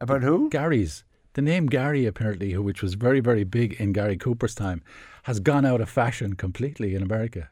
about 0.00 0.22
who? 0.22 0.48
Gary's 0.48 1.04
the 1.34 1.42
name 1.42 1.66
Gary, 1.66 2.06
apparently, 2.06 2.52
who- 2.52 2.62
which 2.62 2.82
was 2.82 2.94
very, 2.94 3.20
very 3.20 3.44
big 3.44 3.74
in 3.80 3.92
Gary 3.92 4.16
Cooper's 4.16 4.54
time, 4.54 4.82
has 5.22 5.40
gone 5.40 5.64
out 5.64 5.80
of 5.80 5.88
fashion 5.88 6.34
completely 6.34 6.94
in 6.94 7.02
America. 7.02 7.50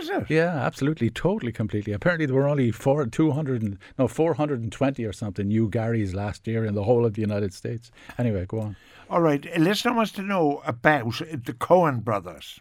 Is 0.00 0.08
it? 0.08 0.28
Yeah, 0.28 0.48
absolutely, 0.56 1.08
totally, 1.10 1.52
completely. 1.52 1.92
Apparently, 1.92 2.26
there 2.26 2.34
were 2.34 2.48
only 2.48 2.72
four, 2.72 3.06
200, 3.06 3.62
and, 3.62 3.78
no, 3.98 4.08
420 4.08 5.04
or 5.04 5.12
something 5.12 5.46
new 5.46 5.68
Garys 5.70 6.14
last 6.14 6.46
year 6.48 6.64
in 6.64 6.74
the 6.74 6.82
whole 6.82 7.04
of 7.06 7.14
the 7.14 7.20
United 7.20 7.54
States. 7.54 7.92
Anyway, 8.18 8.44
go 8.46 8.60
on. 8.60 8.76
All 9.08 9.20
right. 9.20 9.46
Uh, 9.46 9.50
A 9.54 9.60
listener 9.60 9.94
wants 9.94 10.10
to 10.12 10.22
know 10.22 10.62
about 10.66 11.04
the 11.14 11.52
Coen 11.52 12.02
brothers. 12.02 12.58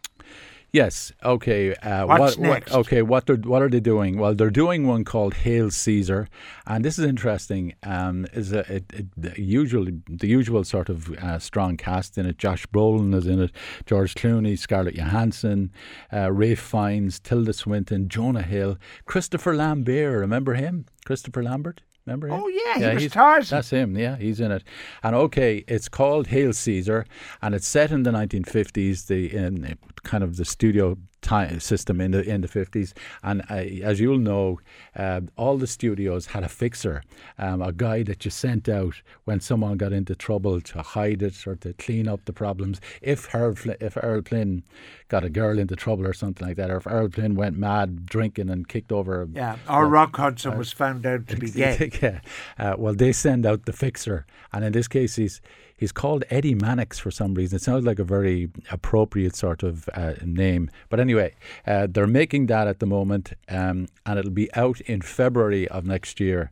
Yes. 0.73 1.13
Okay. 1.23 1.75
Uh, 1.75 2.07
What's 2.07 2.35
what, 2.35 2.39
next? 2.39 2.71
What, 2.71 2.79
okay. 2.79 3.03
What 3.03 3.27
they're 3.27 3.35
what 3.35 3.61
are 3.61 3.69
they 3.69 3.79
doing? 3.79 4.17
Well, 4.17 4.33
they're 4.33 4.49
doing 4.49 4.87
one 4.87 5.03
called 5.03 5.35
Hail 5.35 5.69
Caesar, 5.69 6.27
and 6.65 6.83
this 6.83 6.97
is 6.97 7.05
interesting. 7.05 7.75
Um, 7.83 8.25
is 8.33 8.51
a, 8.51 8.61
it, 8.77 8.91
it, 8.91 9.05
the 9.15 9.39
usual 9.39 9.85
the 10.09 10.27
usual 10.27 10.63
sort 10.63 10.89
of 10.89 11.11
uh, 11.11 11.37
strong 11.37 11.77
cast 11.77 12.17
in 12.17 12.25
it. 12.25 12.39
Josh 12.39 12.65
Brolin 12.65 13.13
is 13.13 13.27
in 13.27 13.39
it. 13.39 13.51
George 13.85 14.15
Clooney, 14.15 14.57
Scarlett 14.57 14.95
Johansson, 14.95 15.71
uh, 16.11 16.31
Ralph 16.31 16.57
Fiennes, 16.57 17.19
Tilda 17.19 17.53
Swinton, 17.53 18.09
Jonah 18.09 18.41
Hill, 18.41 18.79
Christopher 19.05 19.55
Lambert. 19.55 20.19
Remember 20.21 20.55
him? 20.55 20.87
Christopher 21.05 21.43
Lambert. 21.43 21.81
Remember 22.05 22.27
him? 22.27 22.33
Oh, 22.33 22.47
yeah, 22.47 22.89
he 22.89 23.03
was 23.03 23.11
Tarzan. 23.11 23.57
That's 23.57 23.69
him. 23.69 23.97
Yeah, 23.97 24.17
he's 24.17 24.39
in 24.39 24.51
it. 24.51 24.63
And 25.03 25.15
okay, 25.15 25.63
it's 25.67 25.87
called 25.87 26.27
Hail 26.27 26.51
Caesar, 26.51 27.05
and 27.41 27.55
it's 27.55 27.67
set 27.67 27.91
in 27.91 28.03
the 28.03 28.11
1950s. 28.11 29.07
The 29.07 29.33
in 29.33 29.77
kind 30.03 30.23
of 30.23 30.35
the 30.35 30.45
studio 30.45 30.97
time 31.23 31.59
system 31.59 31.99
in 31.99 32.11
the 32.11 32.21
in 32.29 32.41
the 32.41 32.47
50s. 32.47 32.93
And 33.23 33.41
uh, 33.49 33.55
as 33.83 33.99
you'll 33.99 34.19
know, 34.19 34.59
uh, 34.95 35.21
all 35.37 35.57
the 35.57 35.65
studios 35.67 36.27
had 36.27 36.43
a 36.43 36.49
fixer, 36.49 37.01
um, 37.39 37.61
a 37.61 37.71
guy 37.71 38.03
that 38.03 38.23
you 38.25 38.31
sent 38.31 38.69
out 38.69 39.01
when 39.25 39.39
someone 39.39 39.77
got 39.77 39.93
into 39.93 40.13
trouble 40.15 40.61
to 40.61 40.81
hide 40.81 41.21
it 41.23 41.47
or 41.47 41.55
to 41.57 41.73
clean 41.73 42.07
up 42.07 42.25
the 42.25 42.33
problems. 42.33 42.79
If 43.01 43.25
Harold, 43.27 43.57
Fli- 43.57 43.81
if 43.81 43.97
Errol 43.97 44.21
Flynn 44.21 44.63
got 45.07 45.23
a 45.23 45.29
girl 45.29 45.57
into 45.57 45.75
trouble 45.75 46.05
or 46.05 46.13
something 46.13 46.45
like 46.47 46.57
that, 46.57 46.69
or 46.69 46.77
if 46.77 46.85
Errol 46.87 47.09
Flynn 47.09 47.35
went 47.35 47.57
mad 47.57 48.05
drinking 48.05 48.49
and 48.49 48.67
kicked 48.67 48.91
over 48.91 49.27
Yeah. 49.33 49.57
Or 49.69 49.87
Rock 49.87 50.15
Hudson 50.17 50.57
was 50.57 50.71
found 50.73 51.05
out 51.05 51.27
to 51.27 51.37
be 51.37 51.49
gay. 51.51 51.91
yeah. 52.01 52.19
Uh, 52.59 52.75
well, 52.77 52.93
they 52.93 53.11
send 53.13 53.45
out 53.45 53.65
the 53.65 53.73
fixer, 53.73 54.25
and 54.51 54.63
in 54.65 54.71
this 54.73 54.87
case, 54.87 55.15
he's 55.15 55.41
he's 55.77 55.91
called 55.91 56.23
Eddie 56.29 56.55
Mannix 56.55 56.99
for 56.99 57.11
some 57.11 57.33
reason. 57.33 57.55
It 57.57 57.61
sounds 57.61 57.85
like 57.85 57.99
a 57.99 58.03
very 58.03 58.49
appropriate 58.71 59.35
sort 59.35 59.63
of 59.63 59.89
uh, 59.93 60.13
name. 60.23 60.69
But 60.89 60.99
anyway, 60.99 61.35
uh, 61.67 61.87
they're 61.89 62.07
making 62.07 62.47
that 62.47 62.67
at 62.67 62.79
the 62.79 62.85
moment, 62.85 63.33
um, 63.49 63.87
and 64.05 64.19
it'll 64.19 64.31
be 64.31 64.53
out 64.55 64.81
in 64.81 65.01
February 65.01 65.67
of 65.67 65.85
next 65.85 66.19
year. 66.19 66.49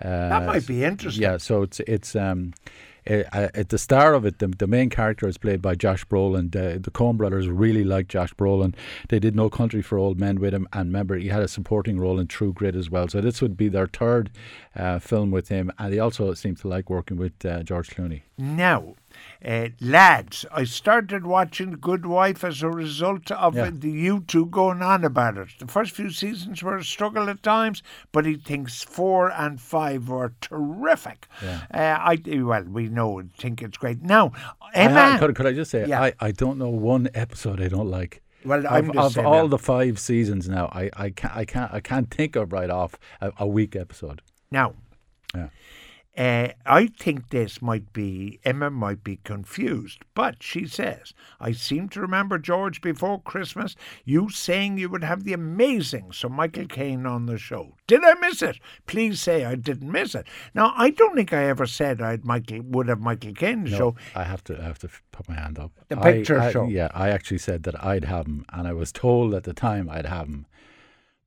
Uh, 0.00 0.28
That 0.28 0.46
might 0.46 0.66
be 0.66 0.84
interesting. 0.84 1.22
yeah, 1.22 1.36
so 1.36 1.62
it's 1.62 1.80
it's 1.80 2.16
um, 2.16 2.52
uh, 3.08 3.48
at 3.54 3.68
the 3.70 3.78
star 3.78 4.14
of 4.14 4.24
it, 4.24 4.38
the, 4.38 4.48
the 4.48 4.66
main 4.66 4.90
character 4.90 5.26
is 5.28 5.38
played 5.38 5.60
by 5.60 5.74
Josh 5.74 6.04
Brolin. 6.04 6.52
The, 6.52 6.78
the 6.78 6.90
Coen 6.90 7.16
brothers 7.16 7.48
really 7.48 7.84
like 7.84 8.08
Josh 8.08 8.32
Brolin. 8.34 8.74
They 9.08 9.18
did 9.18 9.34
No 9.34 9.50
Country 9.50 9.82
for 9.82 9.98
Old 9.98 10.20
Men 10.20 10.40
with 10.40 10.54
him, 10.54 10.68
and 10.72 10.88
remember, 10.88 11.16
he 11.16 11.28
had 11.28 11.42
a 11.42 11.48
supporting 11.48 11.98
role 11.98 12.18
in 12.18 12.26
True 12.26 12.52
Grit 12.52 12.76
as 12.76 12.90
well. 12.90 13.08
So 13.08 13.20
this 13.20 13.42
would 13.42 13.56
be 13.56 13.68
their 13.68 13.86
third 13.86 14.30
uh, 14.76 14.98
film 14.98 15.30
with 15.30 15.48
him, 15.48 15.70
and 15.78 15.92
they 15.92 15.98
also 15.98 16.32
seem 16.34 16.56
to 16.56 16.68
like 16.68 16.88
working 16.90 17.16
with 17.16 17.44
uh, 17.44 17.62
George 17.62 17.90
Clooney. 17.90 18.22
Now, 18.38 18.94
uh, 19.44 19.68
lads, 19.80 20.44
I 20.52 20.64
started 20.64 21.26
watching 21.26 21.72
Good 21.72 22.06
Wife 22.06 22.44
as 22.44 22.62
a 22.62 22.68
result 22.70 23.30
of 23.30 23.54
Yeah. 23.56 23.70
the 23.72 23.90
you 23.90 24.20
two 24.26 24.46
going 24.46 24.82
on 24.82 25.04
about 25.04 25.36
it. 25.38 25.48
The 25.58 25.66
first 25.66 25.92
few 25.92 26.10
seasons 26.10 26.62
were 26.62 26.76
a 26.76 26.84
struggle 26.84 27.28
at 27.28 27.42
times, 27.42 27.82
but 28.12 28.24
he 28.26 28.34
thinks 28.36 28.82
four 28.82 29.30
and 29.32 29.60
five 29.60 30.08
were 30.08 30.32
terrific. 30.40 31.26
Yeah. 31.42 31.60
Uh, 31.72 31.98
I 32.00 32.18
well, 32.42 32.64
we 32.64 32.88
know, 32.88 33.22
think 33.38 33.62
it's 33.62 33.78
great. 33.78 34.02
Now, 34.02 34.32
I 34.60 34.70
Emma. 34.74 35.18
could, 35.18 35.34
could 35.34 35.46
I 35.46 35.52
just 35.52 35.70
say, 35.70 35.86
Yeah. 35.86 36.02
I, 36.02 36.12
I 36.20 36.30
don't 36.32 36.58
know 36.58 36.70
one 36.70 37.08
episode 37.14 37.60
I 37.60 37.68
don't 37.68 37.88
like. 37.90 38.22
Well, 38.44 38.64
I'm 38.68 38.90
of, 38.98 39.16
of 39.16 39.24
all 39.26 39.46
the 39.46 39.58
five 39.58 40.00
seasons 40.00 40.48
now, 40.48 40.66
I, 40.72 40.90
I 40.96 41.10
can't 41.10 41.36
I 41.36 41.44
can't 41.44 41.72
I 41.72 41.78
can't 41.80 42.10
think 42.10 42.34
of 42.34 42.52
right 42.52 42.70
off 42.70 42.98
a, 43.20 43.30
a 43.38 43.46
weak 43.46 43.76
episode. 43.76 44.20
now, 44.50 44.74
Yeah. 45.32 45.48
Uh, 46.16 46.48
I 46.66 46.88
think 46.88 47.30
this 47.30 47.62
might 47.62 47.90
be, 47.94 48.38
Emma 48.44 48.68
might 48.70 49.02
be 49.02 49.16
confused, 49.24 50.00
but 50.14 50.42
she 50.42 50.66
says, 50.66 51.14
I 51.40 51.52
seem 51.52 51.88
to 51.90 52.02
remember, 52.02 52.38
George, 52.38 52.82
before 52.82 53.22
Christmas, 53.22 53.76
you 54.04 54.28
saying 54.28 54.76
you 54.76 54.90
would 54.90 55.04
have 55.04 55.24
the 55.24 55.32
amazing 55.32 56.12
Sir 56.12 56.28
Michael 56.28 56.66
Caine 56.66 57.06
on 57.06 57.24
the 57.24 57.38
show. 57.38 57.76
Did 57.86 58.04
I 58.04 58.12
miss 58.14 58.42
it? 58.42 58.58
Please 58.86 59.22
say 59.22 59.46
I 59.46 59.54
didn't 59.54 59.90
miss 59.90 60.14
it. 60.14 60.26
Now, 60.54 60.74
I 60.76 60.90
don't 60.90 61.14
think 61.14 61.32
I 61.32 61.44
ever 61.44 61.64
said 61.64 62.02
I'd 62.02 62.24
would 62.26 62.88
have 62.88 63.00
Michael 63.00 63.32
Caine 63.32 63.60
on 63.60 63.64
the 63.64 63.70
No, 63.70 63.76
show. 63.78 63.96
I 64.14 64.24
have 64.24 64.44
to 64.44 64.58
I 64.60 64.64
have 64.64 64.78
to 64.80 64.90
put 65.12 65.26
my 65.30 65.34
hand 65.36 65.58
up. 65.58 65.72
The 65.88 65.98
I- 65.98 66.12
picture 66.12 66.38
I- 66.38 66.52
show. 66.52 66.66
Yeah, 66.66 66.88
I 66.92 67.08
actually 67.08 67.38
said 67.38 67.62
that 67.62 67.82
I'd 67.82 68.04
have 68.04 68.26
him, 68.26 68.44
and 68.52 68.68
I 68.68 68.74
was 68.74 68.92
told 68.92 69.32
at 69.32 69.44
the 69.44 69.54
time 69.54 69.88
I'd 69.88 70.04
have 70.06 70.26
him 70.26 70.44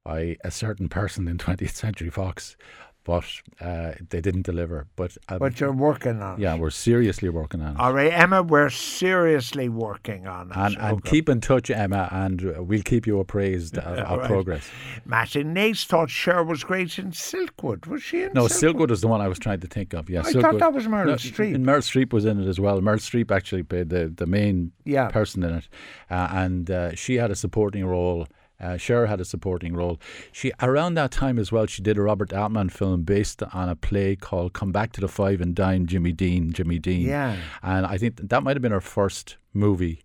by 0.04 0.38
a 0.44 0.52
certain 0.52 0.90
person 0.90 1.28
in 1.28 1.40
20th 1.40 1.74
Century 1.76 2.12
Fox, 2.12 2.56
but 3.06 3.24
uh, 3.62 3.92
they 4.10 4.20
didn't 4.20 4.42
deliver. 4.42 4.88
But, 4.98 5.16
um, 5.30 5.38
But 5.40 5.60
you're 5.60 5.72
working 5.72 6.22
on 6.22 6.34
it. 6.34 6.40
yeah, 6.42 6.58
we're 6.58 6.72
seriously 6.72 7.30
working 7.30 7.62
on 7.62 7.76
it. 7.76 7.80
All 7.80 7.94
right, 7.94 8.12
Emma, 8.12 8.42
we're 8.44 8.70
seriously 8.72 9.70
working 9.70 10.28
on 10.28 10.50
it. 10.52 10.58
and, 10.58 10.76
and 10.78 10.98
Okay. 10.98 11.10
keep 11.12 11.30
in 11.30 11.40
touch, 11.40 11.70
Emma, 11.70 12.10
and 12.12 12.42
we'll 12.68 12.82
keep 12.82 13.06
you 13.08 13.20
appraised 13.20 13.78
of 13.80 14.00
our 14.00 14.18
right. 14.20 14.28
progress. 14.28 14.68
Matt 15.06 15.36
and 15.36 15.54
Nace 15.54 15.84
thought 15.86 16.10
Cher 16.10 16.44
was 16.44 16.64
great 16.64 16.98
in 16.98 17.12
Silkwood. 17.12 17.86
Was 17.88 18.02
she 18.04 18.24
in 18.24 18.34
No, 18.34 18.46
Silkwood? 18.46 18.74
Silkwood 18.74 18.92
is 18.92 19.02
the 19.02 19.08
one 19.08 19.22
I 19.22 19.28
was 19.28 19.38
trying 19.40 19.60
to 19.62 19.68
think 19.68 19.94
of. 19.94 20.10
Yeah, 20.10 20.24
I 20.26 20.32
thought 20.34 20.58
that 20.60 20.74
was 20.74 20.88
Meryl 20.88 21.06
No, 21.06 21.14
Streep. 21.14 21.54
And 21.56 21.66
Meryl 21.66 21.78
Streep 21.80 22.12
was 22.12 22.26
in 22.26 22.42
it 22.42 22.48
as 22.48 22.60
well. 22.60 22.82
Meryl 22.82 22.96
Streep 22.98 23.30
actually 23.32 23.64
played 23.64 23.90
the, 23.90 24.08
the 24.16 24.26
main 24.26 24.72
Yeah. 24.84 25.10
person 25.10 25.44
in 25.44 25.54
it, 25.54 25.70
uh, 26.10 26.28
and 26.32 26.72
uh, 26.72 26.96
she 26.96 27.16
had 27.16 27.30
a 27.30 27.36
supporting 27.36 27.86
role. 27.86 28.28
Uh, 28.60 28.78
Cher 28.78 29.08
had 29.08 29.20
a 29.20 29.26
supporting 29.26 29.76
role. 29.76 30.00
She 30.32 30.52
around 30.62 30.94
that 30.96 31.12
time 31.12 31.38
as 31.38 31.52
well. 31.52 31.66
She 31.66 31.82
did 31.82 31.98
a 31.98 32.02
Robert 32.02 32.32
Altman 32.34 32.70
film 32.70 33.04
based 33.04 33.44
on 33.54 33.70
a 33.70 33.76
play 33.76 34.16
called 34.16 34.54
"Come 34.54 34.72
Back 34.72 34.92
to 34.94 35.02
the 35.02 35.08
Five 35.10 35.42
and 35.42 35.54
Dime." 35.54 35.86
Jimmy 35.86 36.12
Dean, 36.14 36.52
Jimmy 36.54 36.80
Dean. 36.80 37.02
Yeah. 37.08 37.38
and 37.62 37.86
I 37.86 37.98
think 37.98 38.16
that 38.30 38.44
might 38.44 38.56
have 38.56 38.62
been 38.62 38.72
her 38.72 38.82
first 38.82 39.38
movie. 39.54 40.02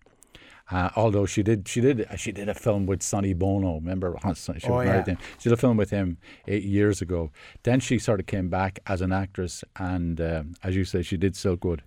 Uh, 0.72 0.88
although 0.94 1.26
she 1.26 1.42
did, 1.42 1.66
she 1.66 1.80
did, 1.80 2.06
she 2.16 2.30
did 2.30 2.48
a 2.48 2.54
film 2.54 2.86
with 2.86 3.02
Sonny 3.02 3.34
Bono. 3.34 3.74
Remember, 3.80 4.16
she 4.22 4.28
was 4.52 4.64
Oh, 4.68 4.76
married 4.84 5.04
yeah. 5.08 5.14
him. 5.14 5.18
She 5.40 5.48
did 5.48 5.52
a 5.52 5.56
film 5.56 5.76
with 5.76 5.90
him 5.90 6.16
eight 6.46 6.62
years 6.62 7.02
ago. 7.02 7.32
Then 7.64 7.80
she 7.80 7.98
sort 7.98 8.20
of 8.20 8.26
came 8.26 8.48
back 8.48 8.78
as 8.86 9.00
an 9.00 9.10
actress, 9.12 9.64
and 9.76 10.20
um, 10.20 10.54
as 10.62 10.76
you 10.76 10.84
say, 10.84 11.02
she 11.02 11.16
did 11.16 11.34
Silkwood. 11.34 11.80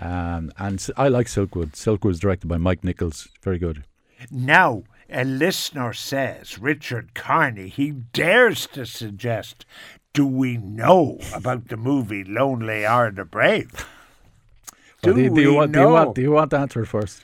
Um, 0.00 0.50
and 0.58 0.84
I 0.96 1.06
like 1.08 1.28
Silkwood. 1.28 1.72
Silkwood 1.74 2.04
was 2.06 2.18
directed 2.20 2.48
by 2.48 2.58
Mike 2.58 2.82
Nichols. 2.82 3.28
Very 3.42 3.58
good. 3.58 3.84
Now, 4.32 4.82
a 5.10 5.24
listener 5.24 5.92
says, 5.92 6.58
Richard 6.58 7.14
Carney, 7.14 7.68
he 7.68 7.90
dares 7.90 8.66
to 8.68 8.84
suggest, 8.86 9.64
do 10.12 10.26
we 10.26 10.56
know 10.56 11.18
about 11.34 11.68
the 11.68 11.76
movie 11.76 12.24
Lonely 12.24 12.84
Are 12.86 13.10
the 13.10 13.24
Brave? 13.24 13.86
Do, 15.02 15.10
Well, 15.10 15.14
do, 15.16 15.22
you- 15.22 15.28
do 15.28 15.34
we 15.34 15.42
you 15.42 15.54
want? 15.54 15.72
Do 15.72 15.78
know? 15.80 15.86
you 15.88 15.92
want? 15.94 16.14
Do 16.14 16.22
you 16.22 16.30
want 16.32 16.50
the 16.50 16.58
answer 16.58 16.84
first? 16.84 17.22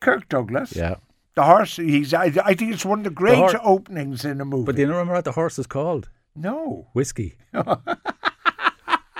Kirk 0.00 0.28
Douglas. 0.28 0.74
Yeah. 0.76 0.96
The 1.36 1.44
horse, 1.44 1.76
he's, 1.76 2.12
I, 2.12 2.32
I 2.44 2.54
think 2.54 2.72
it's 2.74 2.84
one 2.84 2.98
of 3.00 3.04
the 3.04 3.10
great 3.10 3.36
hor- 3.38 3.60
openings 3.62 4.24
in 4.24 4.40
a 4.40 4.44
movie. 4.44 4.66
But 4.66 4.74
do 4.76 4.82
you 4.82 4.88
remember 4.88 5.12
what 5.14 5.24
the 5.24 5.32
horse 5.32 5.58
is 5.58 5.66
called? 5.66 6.08
no. 6.34 6.88
Whiskey. 6.92 7.36
the 7.52 7.78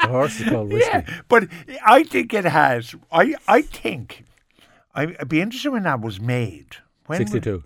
horse 0.03 0.41
is 0.41 0.49
called 0.49 0.73
whiskey. 0.73 0.91
Yeah, 0.91 1.21
but 1.29 1.49
I 1.87 2.03
think 2.05 2.33
it 2.35 2.45
has. 2.45 2.95
I, 3.13 3.35
I 3.47 3.63
think, 3.63 4.25
I'd 4.95 5.29
be 5.29 5.41
interested 5.41 5.71
when 5.71 5.85
that 5.85 6.01
was 6.01 6.21
made. 6.21 6.77
When 7.11 7.21
was- 7.21 7.31
Sixty-two. 7.33 7.65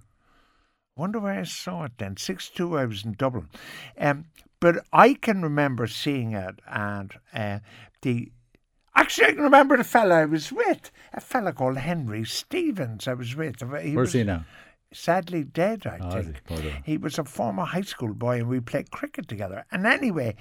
Wonder 0.97 1.19
where 1.21 1.41
I 1.41 1.43
saw 1.45 1.83
it 1.85 1.93
then. 1.99 2.17
62. 2.17 2.79
I 2.79 2.85
was 2.85 3.05
in 3.05 3.15
Dublin, 3.15 3.49
um, 3.99 4.27
but 4.61 4.87
I 4.93 5.15
can 5.15 5.43
remember 5.43 5.87
seeing 5.87 6.33
it 6.33 6.61
and 6.67 7.13
uh, 7.35 7.59
the. 8.03 8.31
Actually, 8.97 9.27
I 9.27 9.33
can 9.33 9.43
remember 9.43 9.77
the 9.77 9.83
fella 9.83 10.21
I 10.21 10.25
was 10.25 10.53
with. 10.53 10.93
A 11.13 11.21
fella 11.21 11.53
called 11.53 11.79
Henry 11.79 12.25
Stevens. 12.25 13.09
I 13.09 13.15
was 13.15 13.35
with. 13.35 13.61
He 13.61 13.67
Where's 13.97 13.97
was 13.97 14.13
he 14.13 14.23
now? 14.23 14.45
Sadly 14.95 15.45
dead. 15.45 15.87
I 15.87 15.99
Oh, 16.01 16.11
think 16.11 16.27
he? 16.37 16.41
Poor 16.47 16.57
devil. 16.59 16.73
he 16.85 16.97
was 16.97 17.19
a 17.19 17.25
former 17.25 17.65
high 17.65 17.83
school 17.83 18.15
boy, 18.15 18.39
and 18.39 18.49
we 18.49 18.61
played 18.61 18.91
cricket 18.91 19.29
together. 19.29 19.65
And 19.73 19.87
anyway, 19.87 20.37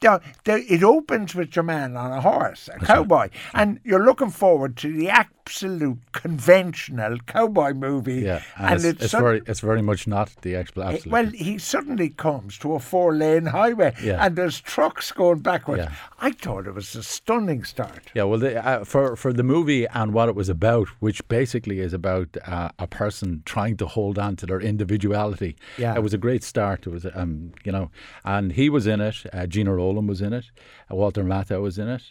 the, 0.00 0.20
the, 0.44 0.64
it 0.72 0.82
opens 0.84 1.34
with 1.34 1.56
your 1.56 1.62
man 1.64 1.96
on 1.96 2.12
a 2.12 2.20
horse, 2.20 2.68
a 2.72 2.78
cowboy, 2.78 3.30
and 3.54 3.80
you're 3.84 4.04
looking 4.04 4.30
forward 4.30 4.76
to 4.78 4.92
the 4.92 5.08
absolute 5.10 5.98
conventional 6.12 7.18
cowboy 7.26 7.72
movie. 7.74 8.22
Yeah, 8.22 8.42
and, 8.58 8.84
it's, 8.84 9.02
it's 9.02 9.10
sud- 9.12 9.22
very, 9.22 9.42
it's 9.46 9.60
very 9.60 9.82
much 9.82 10.06
not 10.06 10.30
the 10.42 10.56
actual. 10.56 10.84
Absolute. 10.84 11.12
Well, 11.12 11.26
he 11.26 11.58
suddenly 11.58 12.10
comes 12.10 12.58
to 12.58 12.74
a 12.74 12.78
four 12.80 13.14
lane 13.14 13.46
highway 13.46 13.94
Yeah. 14.02 14.24
and 14.24 14.36
there's 14.36 14.60
trucks 14.60 15.12
going 15.12 15.40
backwards. 15.40 15.84
Yeah. 15.84 15.92
I 16.20 16.32
thought 16.32 16.66
it 16.66 16.74
was 16.74 16.94
a 16.94 17.02
stunning 17.02 17.64
start. 17.64 18.10
Yeah, 18.14 18.24
well, 18.24 18.38
the, 18.38 18.64
uh, 18.66 18.84
for 18.84 19.16
for 19.16 19.32
the 19.32 19.42
movie 19.42 19.86
and 19.88 20.12
what 20.12 20.28
it 20.28 20.34
was 20.34 20.48
about, 20.48 20.88
which 21.00 21.26
basically 21.28 21.80
is 21.80 21.92
about 21.92 22.28
uh, 22.46 22.70
a 22.78 22.86
person 22.86 23.42
trying 23.44 23.76
to 23.78 23.86
hold 23.94 24.18
on 24.18 24.36
to 24.36 24.46
their 24.46 24.60
individuality. 24.60 25.56
Yeah. 25.78 25.94
it 25.98 26.02
was 26.02 26.14
a 26.14 26.18
great 26.26 26.42
start. 26.44 26.86
It 26.86 26.90
was, 26.90 27.06
um, 27.14 27.52
you 27.66 27.72
know, 27.72 27.90
and 28.24 28.52
he 28.52 28.66
was 28.70 28.86
in 28.86 29.00
it. 29.00 29.16
Uh, 29.32 29.46
Gena 29.46 29.72
Rowland 29.74 30.08
was 30.08 30.20
in 30.20 30.32
it. 30.32 30.46
Uh, 30.90 30.96
Walter 30.96 31.24
Matthau 31.24 31.60
was 31.62 31.78
in 31.78 31.88
it. 31.88 32.02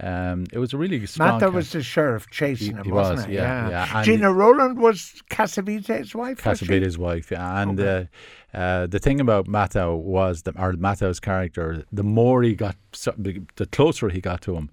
Um, 0.00 0.44
it 0.52 0.58
was 0.58 0.72
a 0.74 0.76
really 0.76 1.06
strong. 1.06 1.40
Matthau 1.40 1.52
was 1.52 1.70
the 1.70 1.82
sheriff 1.82 2.24
chasing 2.30 2.72
He- 2.72 2.78
him, 2.78 2.84
he 2.84 2.90
wasn't 2.90 3.16
was, 3.18 3.26
he? 3.26 3.34
yeah, 3.34 3.68
yeah, 3.70 3.96
and- 3.96 4.04
Gena 4.04 4.32
Rowland 4.32 4.76
was 4.78 5.22
Cassavetes's 5.30 6.14
wife. 6.16 6.44
was 6.44 6.98
wife, 6.98 7.30
yeah. 7.30 7.62
and 7.62 7.78
uh, 7.80 8.04
uh, 8.52 8.86
the 8.88 8.98
thing 8.98 9.20
about 9.20 9.46
Matthau 9.46 9.96
was 10.18 10.42
that, 10.42 10.54
or 10.58 10.72
Matthau's 10.72 11.20
character, 11.20 11.84
the 11.92 12.02
more 12.02 12.42
he 12.42 12.54
got, 12.56 12.74
the 13.56 13.66
closer 13.70 14.08
he 14.08 14.20
got 14.20 14.40
to 14.42 14.56
him, 14.56 14.68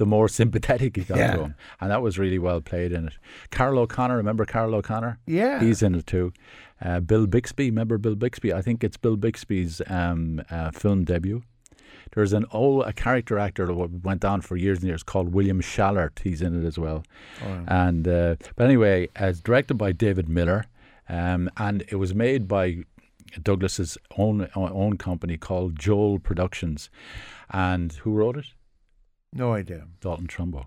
the 0.00 0.06
more 0.06 0.28
sympathetic 0.40 0.96
he 0.96 1.02
got 1.04 1.18
Yeah. 1.18 1.34
to 1.36 1.42
him, 1.44 1.54
and 1.80 1.90
that 1.90 2.00
was 2.02 2.18
really 2.18 2.38
well 2.38 2.60
played 2.60 2.90
in 2.92 3.06
it. 3.08 3.14
Carroll 3.50 3.78
O'Connor, 3.80 4.16
remember 4.16 4.44
Carroll 4.46 4.74
O'Connor? 4.74 5.18
Yeah. 5.26 5.60
he's 5.60 5.82
in 5.82 5.94
it 5.94 6.06
too. 6.06 6.32
Uh, 6.82 7.00
Bill 7.00 7.26
Bixby, 7.26 7.66
remember 7.70 7.98
Bill 7.98 8.14
Bixby? 8.16 8.52
I 8.54 8.62
think 8.62 8.82
it's 8.82 8.96
Bill 8.96 9.16
Bixby's 9.16 9.82
um, 9.86 10.42
uh, 10.50 10.70
film 10.70 11.04
debut. 11.04 11.42
There's 12.14 12.32
an 12.32 12.46
old 12.50 12.86
a 12.86 12.92
character 12.92 13.38
actor 13.38 13.66
that 13.66 13.74
went 14.02 14.24
on 14.24 14.40
for 14.40 14.56
years 14.56 14.78
and 14.78 14.88
years 14.88 15.02
called 15.04 15.34
William 15.34 15.60
Schallert. 15.60 16.18
He's 16.24 16.40
in 16.42 16.60
it 16.60 16.66
as 16.66 16.76
well. 16.78 17.04
Oh. 17.44 17.64
And 17.68 18.08
uh, 18.08 18.34
but 18.56 18.64
anyway, 18.64 19.08
uh, 19.20 19.26
it's 19.26 19.40
directed 19.40 19.74
by 19.74 19.92
David 19.92 20.28
Miller, 20.28 20.64
um, 21.08 21.50
and 21.56 21.84
it 21.88 21.96
was 21.96 22.12
made 22.14 22.48
by 22.48 22.78
Douglas's 23.42 23.96
own 24.16 24.48
own 24.56 24.96
company 24.96 25.36
called 25.36 25.78
Joel 25.78 26.18
Productions. 26.18 26.90
And 27.50 27.92
who 28.02 28.12
wrote 28.12 28.36
it? 28.38 28.46
No 29.32 29.54
idea. 29.54 29.86
Dalton 30.00 30.26
Trumbo. 30.26 30.66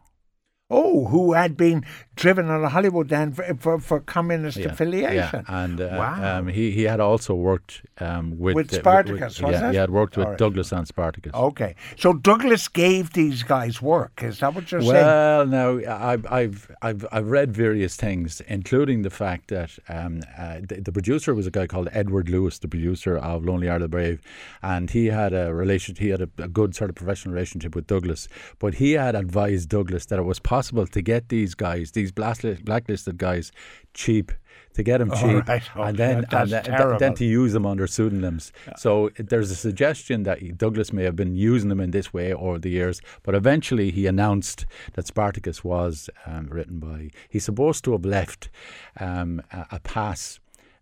Oh, 0.76 1.06
who 1.06 1.34
had 1.34 1.56
been 1.56 1.86
driven 2.16 2.50
out 2.50 2.64
of 2.64 2.72
Hollywood 2.72 3.10
then 3.10 3.32
for, 3.34 3.44
for, 3.64 3.80
for 3.80 4.00
communist 4.00 4.58
Yeah, 4.58 4.70
affiliation. 4.72 5.46
Yeah, 5.48 5.64
and 5.64 5.80
uh, 5.80 5.90
Wow. 6.00 6.40
um, 6.40 6.48
he 6.48 6.72
he 6.72 6.84
had 6.84 7.00
also 7.00 7.34
worked 7.36 7.84
um, 8.00 8.26
with 8.40 8.56
With 8.56 8.74
uh, 8.74 8.78
Spartacus, 8.80 9.40
was 9.42 9.54
yeah, 9.54 9.68
it? 9.70 9.72
he 9.72 9.78
had 9.78 9.92
worked 9.92 10.18
with 10.18 10.28
right. 10.28 10.38
Douglas 10.38 10.72
and 10.72 10.88
Spartacus. 10.88 11.34
Okay. 11.34 11.76
So 11.98 12.14
Douglas 12.14 12.68
gave 12.68 13.14
these 13.14 13.44
guys 13.44 13.82
work. 13.82 14.22
Is 14.24 14.40
that 14.40 14.54
what 14.56 14.72
you're 14.72 14.82
saying? 14.82 14.94
Well, 14.94 15.46
now 15.46 15.70
I've 16.12 16.26
I've 16.40 16.72
I've 16.82 17.06
I've 17.12 17.30
read 17.30 17.52
various 17.54 17.96
things, 17.96 18.42
including 18.48 19.04
the 19.04 19.10
fact 19.24 19.50
that 19.50 19.72
um, 19.90 20.22
uh, 20.38 20.58
the, 20.70 20.82
the 20.82 20.92
producer 20.92 21.36
was 21.36 21.46
a 21.48 21.52
guy 21.52 21.68
called 21.68 21.90
Edward 21.92 22.30
Lewis, 22.30 22.58
the 22.60 22.68
producer 22.68 23.16
of 23.18 23.46
Lonely 23.46 23.70
Are 23.70 23.80
the 23.80 23.88
Brave, 23.88 24.22
and 24.64 24.90
he 24.90 25.06
had 25.08 25.34
a 25.34 25.54
relation. 25.54 25.96
He 25.96 26.10
had 26.10 26.22
a, 26.22 26.30
a 26.40 26.48
good 26.48 26.74
sort 26.76 26.90
of 26.90 26.96
professional 26.96 27.34
relationship 27.36 27.76
with 27.76 27.86
Douglas, 27.86 28.28
but 28.60 28.72
he 28.76 28.94
had 28.94 29.14
advised 29.16 29.70
Douglas 29.70 30.06
that 30.08 30.18
it 30.18 30.24
was 30.24 30.40
possible 30.40 30.63
to 30.70 31.02
get 31.02 31.30
these 31.30 31.56
guys, 31.56 31.92
these 31.92 32.12
blacklisted 32.12 33.18
guys, 33.18 33.52
cheap. 33.94 34.32
To 34.76 34.82
get 34.82 34.98
them 34.98 35.12
Oh, 35.14 35.22
cheap, 35.22 35.48
right. 35.48 35.64
Oh, 35.76 35.84
and 35.84 35.98
then 35.98 36.26
and 36.32 36.50
then, 36.50 36.98
then 36.98 37.14
to 37.16 37.26
use 37.26 37.54
them 37.54 37.66
under 37.66 37.86
pseudonyms. 37.86 38.52
So 38.76 39.12
there's 39.18 39.52
a 39.52 39.56
suggestion 39.56 40.24
that 40.24 40.58
Douglas 40.58 40.92
may 40.92 41.04
have 41.04 41.16
been 41.16 41.36
using 41.36 41.70
them 41.70 41.80
in 41.80 41.92
this 41.92 42.12
way 42.12 42.34
over 42.34 42.58
the 42.58 42.70
years, 42.72 43.00
but 43.22 43.36
eventually 43.36 43.92
he 43.92 44.08
announced 44.08 44.66
that 44.94 45.06
Spartacus 45.06 45.64
was 45.64 46.10
um, 46.26 46.48
written 46.48 46.80
by. 46.80 47.12
He's 47.30 47.46
supposed 47.46 47.84
to 47.86 47.92
have 47.92 48.06
left 48.06 48.50
um, 49.00 49.42
a, 49.52 49.68
a 49.74 49.80
pass. 49.80 50.40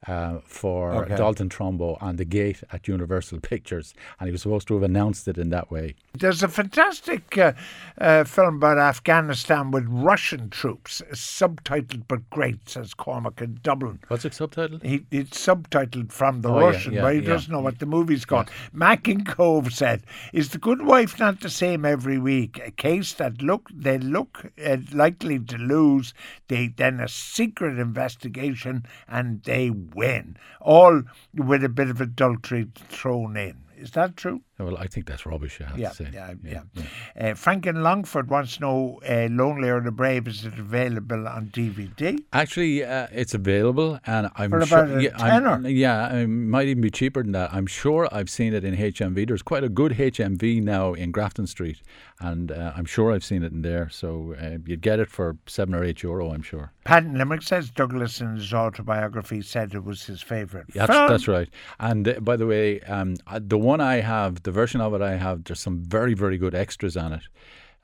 Uh, 0.07 0.39
for 0.43 0.95
Okay. 1.03 1.15
Dalton 1.15 1.47
Trumbo 1.47 1.95
on 2.01 2.15
the 2.15 2.25
gate 2.25 2.63
at 2.71 2.87
Universal 2.87 3.39
Pictures, 3.53 3.93
and 4.19 4.27
he 4.27 4.31
was 4.31 4.41
supposed 4.41 4.67
to 4.69 4.73
have 4.73 4.81
announced 4.81 5.27
it 5.27 5.37
in 5.37 5.49
that 5.51 5.69
way. 5.69 5.93
There's 6.17 6.41
a 6.41 6.47
fantastic 6.47 7.37
uh, 7.37 7.53
uh, 7.99 8.23
film 8.23 8.55
about 8.55 8.79
Afghanistan 8.79 9.69
with 9.69 9.85
Russian 9.87 10.49
troops, 10.49 11.03
subtitled 11.13 12.05
but 12.07 12.27
great, 12.31 12.67
says 12.67 12.95
Cormac 12.95 13.41
in 13.43 13.59
Dublin. 13.61 13.99
What's 14.07 14.25
it 14.25 14.31
subtitled? 14.33 14.81
He, 14.83 15.05
it's 15.11 15.37
subtitled 15.37 16.11
from 16.11 16.41
the 16.41 16.49
Oh, 16.49 16.59
Russian, 16.59 16.93
yeah, 16.93 17.01
but 17.03 17.13
he 17.13 17.19
yeah. 17.21 17.27
doesn't 17.27 17.53
know 17.53 17.59
what 17.61 17.77
the 17.77 17.85
movie's 17.85 18.25
called. 18.25 18.49
Mackin 18.73 19.23
Cove 19.23 19.71
said, 19.71 20.01
"Is 20.33 20.49
the 20.49 20.57
good 20.57 20.81
wife 20.81 21.19
not 21.19 21.41
the 21.41 21.49
same 21.51 21.85
every 21.85 22.17
week? 22.17 22.59
A 22.65 22.71
case 22.71 23.13
that 23.13 23.43
look 23.43 23.69
they 23.71 23.99
look 23.99 24.45
uh, 24.65 24.77
likely 24.91 25.37
to 25.37 25.57
lose. 25.59 26.15
They 26.47 26.69
then 26.69 26.99
a 26.99 27.07
secret 27.07 27.77
investigation 27.77 28.85
and 29.07 29.43
they 29.43 29.69
win, 29.93 30.37
all 30.59 31.03
with 31.35 31.63
a 31.63 31.69
bit 31.69 31.89
of 31.89 32.01
adultery 32.01 32.67
thrown 32.75 33.37
in. 33.37 33.57
Is 33.81 33.91
that 33.91 34.15
true? 34.15 34.41
Well, 34.59 34.77
I 34.77 34.85
think 34.87 35.07
that's 35.07 35.25
rubbish. 35.25 35.59
I 35.59 35.69
have 35.69 35.79
Yeah, 35.79 35.89
to 35.89 35.95
say. 35.95 36.09
yeah, 36.13 36.33
yeah. 36.43 36.61
Uh, 37.19 37.33
Frank 37.33 37.65
in 37.65 37.81
Longford 37.81 38.29
wants 38.29 38.55
to 38.57 38.61
know, 38.61 38.99
uh, 39.09 39.27
"Lonely 39.31 39.69
or 39.69 39.81
the 39.81 39.91
Brave" 39.91 40.27
is 40.27 40.45
it 40.45 40.53
available 40.59 41.27
on 41.27 41.47
DVD? 41.47 42.19
Actually, 42.31 42.83
uh, 42.83 43.07
it's 43.11 43.33
available, 43.33 43.99
and 44.05 44.29
I'm 44.35 44.51
For 44.51 44.63
sure. 44.65 44.83
about 44.85 44.97
a 44.97 45.03
yeah, 45.03 45.17
I'm- 45.17 45.65
yeah, 45.65 46.13
it 46.15 46.27
might 46.27 46.67
even 46.67 46.81
be 46.81 46.91
cheaper 46.91 47.23
than 47.23 47.31
that. 47.31 47.51
I'm 47.53 47.65
sure 47.65 48.07
I've 48.11 48.29
seen 48.29 48.53
it 48.53 48.63
in 48.63 48.75
HMV. 48.75 49.25
There's 49.25 49.41
quite 49.41 49.63
a 49.63 49.69
good 49.69 49.93
HMV 49.93 50.61
now 50.61 50.93
in 50.93 51.11
Grafton 51.11 51.47
Street, 51.47 51.81
and 52.19 52.51
uh, 52.51 52.73
I'm 52.75 52.85
sure 52.85 53.11
I've 53.11 53.23
seen 53.25 53.41
it 53.43 53.51
in 53.51 53.63
there. 53.63 53.89
So 53.89 54.35
uh, 54.39 54.57
you'd 54.65 54.81
get 54.81 54.99
it 54.99 55.09
for 55.09 55.37
seven 55.47 55.73
or 55.73 55.83
eight 55.83 56.03
euro. 56.03 56.31
I'm 56.31 56.43
sure. 56.43 56.71
Patton 56.83 57.15
Limerick 57.17 57.43
says 57.43 57.69
Douglas 57.69 58.21
in 58.21 58.35
his 58.35 58.51
autobiography 58.53 59.41
said 59.43 59.73
it 59.75 59.83
was 59.83 60.03
his 60.03 60.19
favourite 60.21 60.65
Yeah, 60.73 60.87
that's, 60.87 61.11
that's 61.11 61.27
right. 61.27 61.47
And 61.79 62.07
uh, 62.07 62.19
by 62.19 62.35
the 62.35 62.47
way, 62.47 62.79
um, 62.81 63.15
uh, 63.27 63.39
the 63.41 63.57
one 63.57 63.70
I 63.79 64.01
have, 64.01 64.43
the 64.43 64.51
version 64.51 64.81
of 64.81 64.93
it 64.93 65.01
I 65.01 65.15
have, 65.17 65.43
there's 65.43 65.59
some 65.59 65.83
very, 65.83 66.13
very 66.13 66.37
good 66.37 66.55
extras 66.55 66.97
on 66.97 67.13
it. 67.13 67.23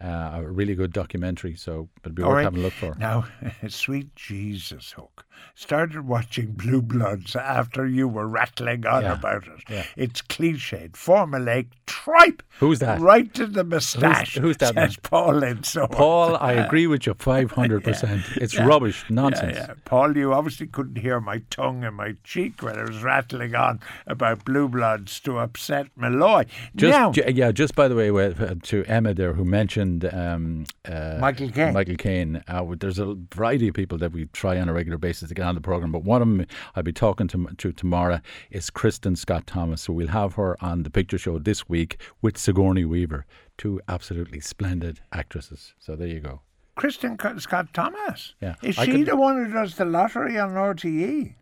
Uh, 0.04 0.32
a 0.36 0.48
really 0.48 0.76
good 0.76 0.92
documentary, 0.94 1.56
so 1.56 1.90
it'd 2.04 2.14
be 2.14 2.22
All 2.22 2.30
worth 2.30 2.36
right. 2.38 2.44
having 2.44 2.60
a 2.60 2.64
look 2.64 2.74
for. 2.74 2.96
Now, 3.00 3.26
sweet 3.68 4.16
Jesus, 4.16 4.92
Hook. 4.92 5.26
Started 5.56 6.08
watching 6.08 6.52
Blue 6.52 6.82
Bloods 6.84 7.36
after 7.36 7.88
you 7.88 8.08
were 8.08 8.28
rattling 8.28 8.86
on 8.86 9.02
Yeah, 9.04 9.14
about 9.14 9.48
it. 9.48 9.64
yeah. 9.70 9.84
It's 9.96 10.22
cliched, 10.22 10.92
formulaic, 10.92 11.68
tripe. 11.88 12.44
Who's 12.60 12.78
that? 12.80 13.00
Right 13.02 13.34
to 13.34 13.48
the 13.48 13.64
moustache. 13.64 14.36
who's 14.36 14.58
that 14.58 14.76
man? 14.76 14.90
Says 14.90 14.98
Paul 15.02 15.42
in 15.44 15.64
so 15.64 15.88
Paul, 15.88 16.38
I 16.38 16.54
agree 16.66 16.86
with 16.86 17.08
you 17.08 17.16
500%. 17.16 18.38
It's 18.38 18.58
rubbish, 18.60 19.04
nonsense. 19.10 19.58
Yeah, 19.58 19.74
Paul, 19.86 20.16
you 20.16 20.34
obviously 20.34 20.68
couldn't 20.68 20.98
hear 20.98 21.20
my 21.20 21.42
tongue 21.50 21.84
in 21.84 21.94
my 21.96 22.16
cheek 22.24 22.62
when 22.62 22.78
I 22.78 22.84
was 22.84 23.02
rattling 23.04 23.56
on 23.56 23.80
about 24.06 24.46
Blue 24.46 24.68
Bloods 24.68 25.20
to 25.22 25.40
upset 25.40 25.88
Molloy. 25.96 26.46
Just 26.76 26.92
now, 26.98 27.12
ju- 27.12 27.24
yeah, 27.34 27.52
just 27.52 27.76
by 27.76 27.88
the 27.88 27.96
way, 27.96 28.10
uh, 28.10 28.56
to 28.64 28.84
Emma 28.86 29.14
there, 29.14 29.34
who 29.34 29.44
mentioned 29.46 30.06
um, 30.14 30.66
uh, 30.88 31.18
Michael 31.20 31.50
Caine. 31.50 31.74
Michael 31.74 31.96
Caine. 31.96 32.44
Uh, 32.48 32.64
there's 32.80 33.00
a 33.00 33.16
variety 33.34 33.68
of 33.70 33.74
people 33.76 33.98
that 33.98 34.12
we 34.12 34.26
try 34.28 34.60
on 34.60 34.70
a 34.70 34.74
regular 34.74 34.98
basis 34.98 35.27
to 35.30 35.36
get 35.36 35.46
on 35.46 35.56
the 35.56 35.62
program, 35.62 35.92
but 35.92 36.04
one 36.04 36.22
of 36.22 36.28
them 36.28 36.46
I'll 36.76 36.84
be 36.84 36.94
talking 36.94 37.28
to, 37.30 37.48
to 37.58 37.72
tomorrow 37.72 38.20
is 38.52 38.70
Kristin 38.70 39.18
Scott 39.18 39.48
Thomas. 39.48 39.82
So 39.84 39.94
we'll 39.94 40.08
have 40.08 40.34
her 40.36 40.56
on 40.64 40.84
the 40.84 40.90
picture 40.90 41.18
show 41.18 41.40
this 41.40 41.68
week 41.70 42.00
with 42.22 42.38
Sigourney 42.38 42.86
Weaver, 42.86 43.26
two 43.58 43.82
absolutely 43.88 44.40
splendid 44.40 45.00
actresses. 45.12 45.74
So 45.80 45.96
there 45.96 46.08
you 46.08 46.20
go. 46.20 46.42
Kristin 46.78 47.18
Scott 47.42 47.74
Thomas. 47.74 48.36
Yeah, 48.42 48.56
Is 48.62 48.78
I 48.78 48.86
she 48.86 48.92
could- 48.92 49.08
the 49.08 49.16
one 49.16 49.44
who 49.46 49.52
does 49.52 49.76
the 49.76 49.86
lottery 49.86 50.38
on? 50.38 50.52
RTE? 50.52 51.34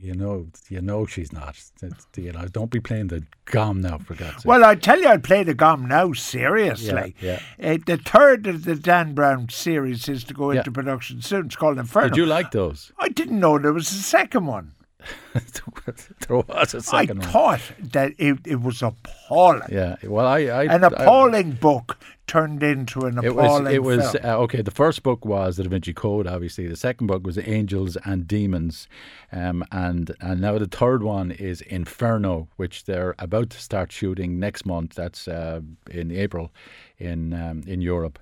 You 0.00 0.14
know, 0.14 0.46
you 0.68 0.80
know 0.80 1.06
she's 1.06 1.32
not. 1.32 1.56
It's- 1.82 2.06
You 2.16 2.32
know, 2.32 2.46
don't 2.46 2.70
be 2.70 2.80
playing 2.80 3.08
the 3.08 3.24
gom 3.46 3.80
now 3.80 3.98
for 3.98 4.14
God's 4.14 4.36
sake. 4.36 4.44
Well, 4.44 4.64
I 4.64 4.74
tell 4.74 5.00
you, 5.00 5.08
I'd 5.08 5.24
play 5.24 5.42
the 5.42 5.54
gum 5.54 5.86
now, 5.88 6.12
seriously. 6.12 7.14
Yeah, 7.20 7.40
Uh, 7.62 7.78
the 7.86 7.96
third 7.96 8.46
of 8.46 8.64
the 8.64 8.74
Dan 8.76 9.14
Brown 9.14 9.48
series 9.48 10.08
is 10.08 10.24
to 10.24 10.34
go 10.34 10.52
Yeah. 10.52 10.58
into 10.60 10.70
production 10.72 11.20
soon. 11.22 11.46
It's 11.46 11.56
called 11.56 11.78
Inferno. 11.78 12.08
Did 12.08 12.16
you 12.16 12.26
like 12.26 12.50
those? 12.52 12.92
I 12.98 13.08
didn't 13.08 13.40
know 13.40 13.58
there 13.58 13.72
was 13.72 13.90
a 13.90 13.94
second 14.02 14.46
one. 14.46 14.72
there 15.34 16.36
was 16.36 16.74
a 16.74 16.80
second 16.80 17.22
I 17.22 17.24
one. 17.24 17.32
thought 17.32 17.60
that 17.92 18.12
it, 18.18 18.38
it 18.44 18.60
was 18.60 18.82
appalling. 18.82 19.62
Yeah. 19.70 19.96
Well, 20.04 20.26
I, 20.26 20.40
I 20.40 20.64
An 20.64 20.82
I- 20.84 20.88
appalling 20.88 21.52
book 21.52 21.98
turned 22.26 22.62
into 22.62 23.02
an 23.06 23.18
It 23.24 23.34
was. 23.34 23.66
It 23.72 23.82
was 23.82 24.14
uh, 24.16 24.38
okay. 24.40 24.60
The 24.62 24.70
first 24.70 25.02
book 25.02 25.24
was 25.24 25.56
the 25.56 25.62
Da 25.62 25.68
Vinci 25.70 25.92
Code. 25.94 26.26
Obviously, 26.26 26.66
the 26.66 26.76
second 26.76 27.06
book 27.06 27.24
was 27.24 27.38
Angels 27.38 27.96
and 28.04 28.26
Demons, 28.26 28.88
um, 29.32 29.64
and 29.72 30.14
and 30.20 30.40
now 30.40 30.58
the 30.58 30.66
third 30.66 31.02
one 31.02 31.30
is 31.30 31.60
Inferno, 31.62 32.48
which 32.56 32.84
they're 32.84 33.14
about 33.18 33.50
to 33.50 33.60
start 33.60 33.92
shooting 33.92 34.38
next 34.38 34.66
month. 34.66 34.94
That's 34.94 35.26
uh, 35.28 35.60
in 35.90 36.10
April, 36.10 36.52
in 36.98 37.32
um, 37.32 37.62
in 37.66 37.80
Europe. 37.80 38.18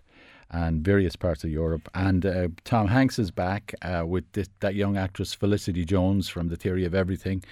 And 0.64 0.82
various 0.82 1.16
parts 1.16 1.44
of 1.44 1.50
Europe, 1.50 1.86
and 1.94 2.24
uh, 2.24 2.48
Tom 2.64 2.86
Hanks 2.88 3.18
is 3.18 3.30
back 3.30 3.74
uh, 3.82 4.04
with 4.06 4.24
this, 4.32 4.48
that 4.60 4.74
young 4.74 4.96
actress 4.96 5.34
Felicity 5.34 5.84
Jones 5.84 6.28
from 6.30 6.48
The 6.48 6.56
Theory 6.56 6.84
of 6.86 6.94
Everything, 6.94 7.42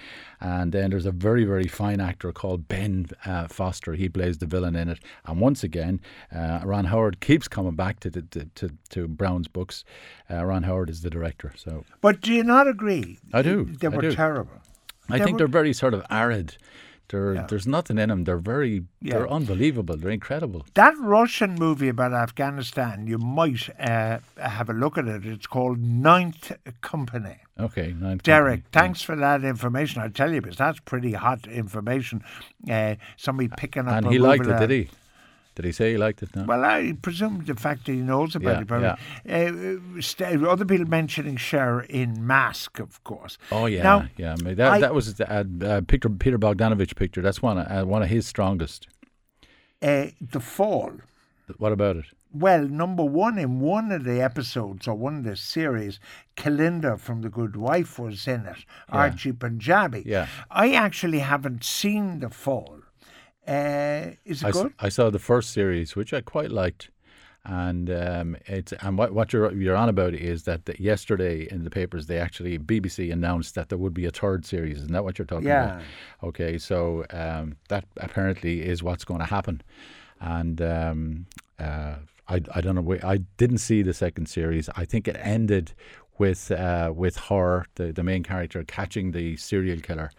and 0.41 0.71
then 0.71 0.89
there's 0.89 1.05
a 1.05 1.11
very 1.11 1.45
very 1.45 1.67
fine 1.67 1.99
actor 2.09 2.31
called 2.31 2.67
Ben 2.67 3.05
uh, 3.25 3.47
Foster. 3.47 3.93
He 3.93 4.09
plays 4.09 4.37
the 4.39 4.47
villain 4.47 4.75
in 4.75 4.89
it, 4.89 4.99
and 5.25 5.39
once 5.39 5.63
again, 5.63 5.99
uh, 6.35 6.61
Ron 6.63 6.85
Howard 6.85 7.19
keeps 7.19 7.47
coming 7.47 7.75
back 7.75 7.99
to 7.99 8.09
the, 8.09 8.23
to, 8.33 8.45
to 8.59 8.69
to 8.93 9.07
Brown's 9.07 9.47
books. 9.57 9.83
Uh, 10.31 10.43
Ron 10.43 10.63
Howard 10.63 10.89
is 10.89 11.01
the 11.01 11.11
director, 11.11 11.53
so 11.55 11.83
but 12.01 12.21
do 12.21 12.33
you 12.33 12.43
not 12.43 12.67
agree? 12.67 13.19
I 13.33 13.41
do, 13.43 13.65
They 13.81 13.87
I 13.87 13.95
were 13.95 14.01
do. 14.01 14.15
terrible. 14.15 14.57
I 15.09 15.19
They 15.19 15.25
think 15.25 15.33
were- 15.35 15.37
they're 15.45 15.61
very 15.61 15.73
sort 15.73 15.93
of 15.93 16.01
arid. 16.09 16.57
They're, 17.09 17.35
Yeah. 17.35 17.45
There's 17.47 17.67
nothing 17.67 17.97
in 17.97 18.09
them. 18.09 18.23
They're 18.23 18.37
very, 18.37 18.83
they're 19.01 19.29
unbelievable. 19.29 19.97
They're 19.97 20.11
incredible. 20.11 20.65
That 20.73 20.93
Russian 20.99 21.55
movie 21.55 21.87
about 21.89 22.13
Afghanistan, 22.13 23.07
you 23.07 23.17
might 23.17 23.69
uh, 23.79 24.19
have 24.37 24.69
a 24.69 24.73
look 24.73 24.97
at 24.97 25.07
it. 25.07 25.25
It's 25.25 25.47
called 25.47 25.79
Ninth 25.79 26.51
Company. 26.81 27.37
Okay, 27.57 27.95
nine 27.97 28.19
Derek, 28.23 28.63
thanks 28.71 29.01
for 29.01 29.15
that 29.15 29.43
information. 29.43 30.01
I 30.01 30.09
tell 30.09 30.33
you, 30.33 30.41
because 30.41 30.57
that's 30.57 30.79
pretty 30.81 31.13
hot 31.13 31.47
information. 31.47 32.23
Uh, 32.69 32.95
somebody 33.15 33.49
picking 33.55 33.87
up. 33.87 34.03
And 34.03 34.11
he 34.11 34.19
liked 34.19 34.45
it, 34.45 34.59
did 34.59 34.69
he? 34.71 34.89
Did 35.55 35.65
he 35.65 35.71
say 35.71 35.91
he 35.93 35.97
liked 35.97 36.21
it? 36.21 36.35
No. 36.35 36.43
Well, 36.43 36.65
I 36.65 36.93
presume 37.01 37.43
the 37.45 37.55
fact 37.55 37.85
that 37.85 37.93
he 37.93 37.99
knows 37.99 38.35
about 38.35 38.55
Yeah, 38.55 38.61
it. 38.61 38.67
Probably. 38.67 40.43
Uh, 40.45 40.49
other 40.49 40.65
people 40.65 40.85
mentioning 40.85 41.37
Cher 41.37 41.79
in 41.81 42.27
Mask, 42.27 42.79
of 42.79 43.03
course. 43.03 43.37
Oh 43.51 43.65
yeah, 43.65 43.83
Now, 43.83 44.07
yeah. 44.17 44.35
I 44.37 44.43
mean, 44.43 44.55
that 44.55 44.71
I- 44.73 44.79
that 44.81 44.93
was 44.93 45.13
the, 45.15 45.31
uh, 45.31 45.43
uh, 45.65 45.81
Peter 45.87 46.09
Peter 46.09 46.37
Bogdanovich 46.37 46.95
picture. 46.95 47.21
That's 47.21 47.41
one 47.41 47.57
of, 47.57 47.67
uh, 47.71 47.85
one 47.85 48.03
of 48.03 48.09
his 48.09 48.27
strongest. 48.27 48.87
Uh, 49.81 50.07
the 50.19 50.39
Fall. 50.39 50.93
What 51.57 51.71
about 51.71 51.95
it? 51.97 52.05
Well, 52.33 52.67
number 52.67 53.03
one 53.05 53.37
in 53.37 53.61
one 53.61 53.93
of 53.93 54.03
the 54.03 54.21
episodes 54.21 54.89
or 54.89 54.95
one 54.95 55.17
of 55.19 55.23
the 55.23 55.37
series, 55.37 56.01
Kalinda 56.35 56.99
from 56.99 57.21
The 57.21 57.29
Good 57.29 57.55
Wife 57.55 57.97
was 57.97 58.27
in 58.27 58.45
it. 58.45 58.65
Archie 58.89 59.31
Panjabi. 59.31 60.03
Yeah. 60.05 60.27
I 60.51 60.73
actually 60.73 61.19
haven't 61.19 61.63
seen 61.63 62.19
The 62.19 62.29
Fall. 62.29 62.79
Uh, 63.47 64.11
is 64.25 64.41
it 64.41 64.45
I, 64.45 64.49
s- 64.49 64.61
good? 64.61 64.73
I 64.79 64.89
saw 64.89 65.09
the 65.09 65.19
first 65.19 65.51
series, 65.51 65.95
which 65.95 66.13
I 66.13 66.21
quite 66.21 66.51
liked, 66.51 66.89
and 67.43 67.89
um, 67.91 68.37
it's 68.47 68.73
and 68.73 68.97
what 68.97 69.13
what 69.13 69.31
you're 69.31 69.53
you're 69.53 69.75
on 69.75 69.87
about 69.89 70.13
is 70.15 70.43
that 70.43 70.65
the, 70.65 70.75
yesterday 70.81 71.47
in 71.51 71.63
the 71.63 71.69
papers 71.69 72.07
they 72.07 72.17
actually 72.17 72.57
BBC 72.57 73.11
announced 73.13 73.53
that 73.55 73.69
there 73.69 73.77
would 73.77 73.93
be 73.93 74.05
a 74.05 74.11
third 74.11 74.45
series. 74.45 74.77
Isn't 74.77 74.93
that 74.93 75.03
what 75.03 75.19
you're 75.19 75.27
talking 75.27 75.47
about? 75.47 75.79
Yeah. 75.79 76.27
Okay, 76.27 76.57
so 76.57 77.05
um, 77.11 77.55
that 77.69 77.85
apparently 77.97 78.63
is 78.63 78.81
what's 78.81 79.05
going 79.05 79.19
to 79.19 79.27
happen, 79.27 79.61
and 80.19 80.59
um, 80.61 81.25
uh, 81.59 81.95
I 82.27 82.41
I 82.53 82.61
don't 82.61 82.75
know. 82.75 82.97
I 83.03 83.17
didn't 83.37 83.59
see 83.59 83.83
the 83.83 83.93
second 83.93 84.27
series. 84.27 84.69
I 84.75 84.85
think 84.85 85.07
it 85.07 85.17
ended 85.19 85.73
with 86.17 86.49
uh, 86.49 86.91
with 86.95 87.17
her, 87.17 87.65
the 87.75 87.91
the 87.91 88.03
main 88.03 88.23
character, 88.23 88.63
catching 88.63 89.11
the 89.11 89.37
serial 89.37 89.79
killer. 89.81 90.11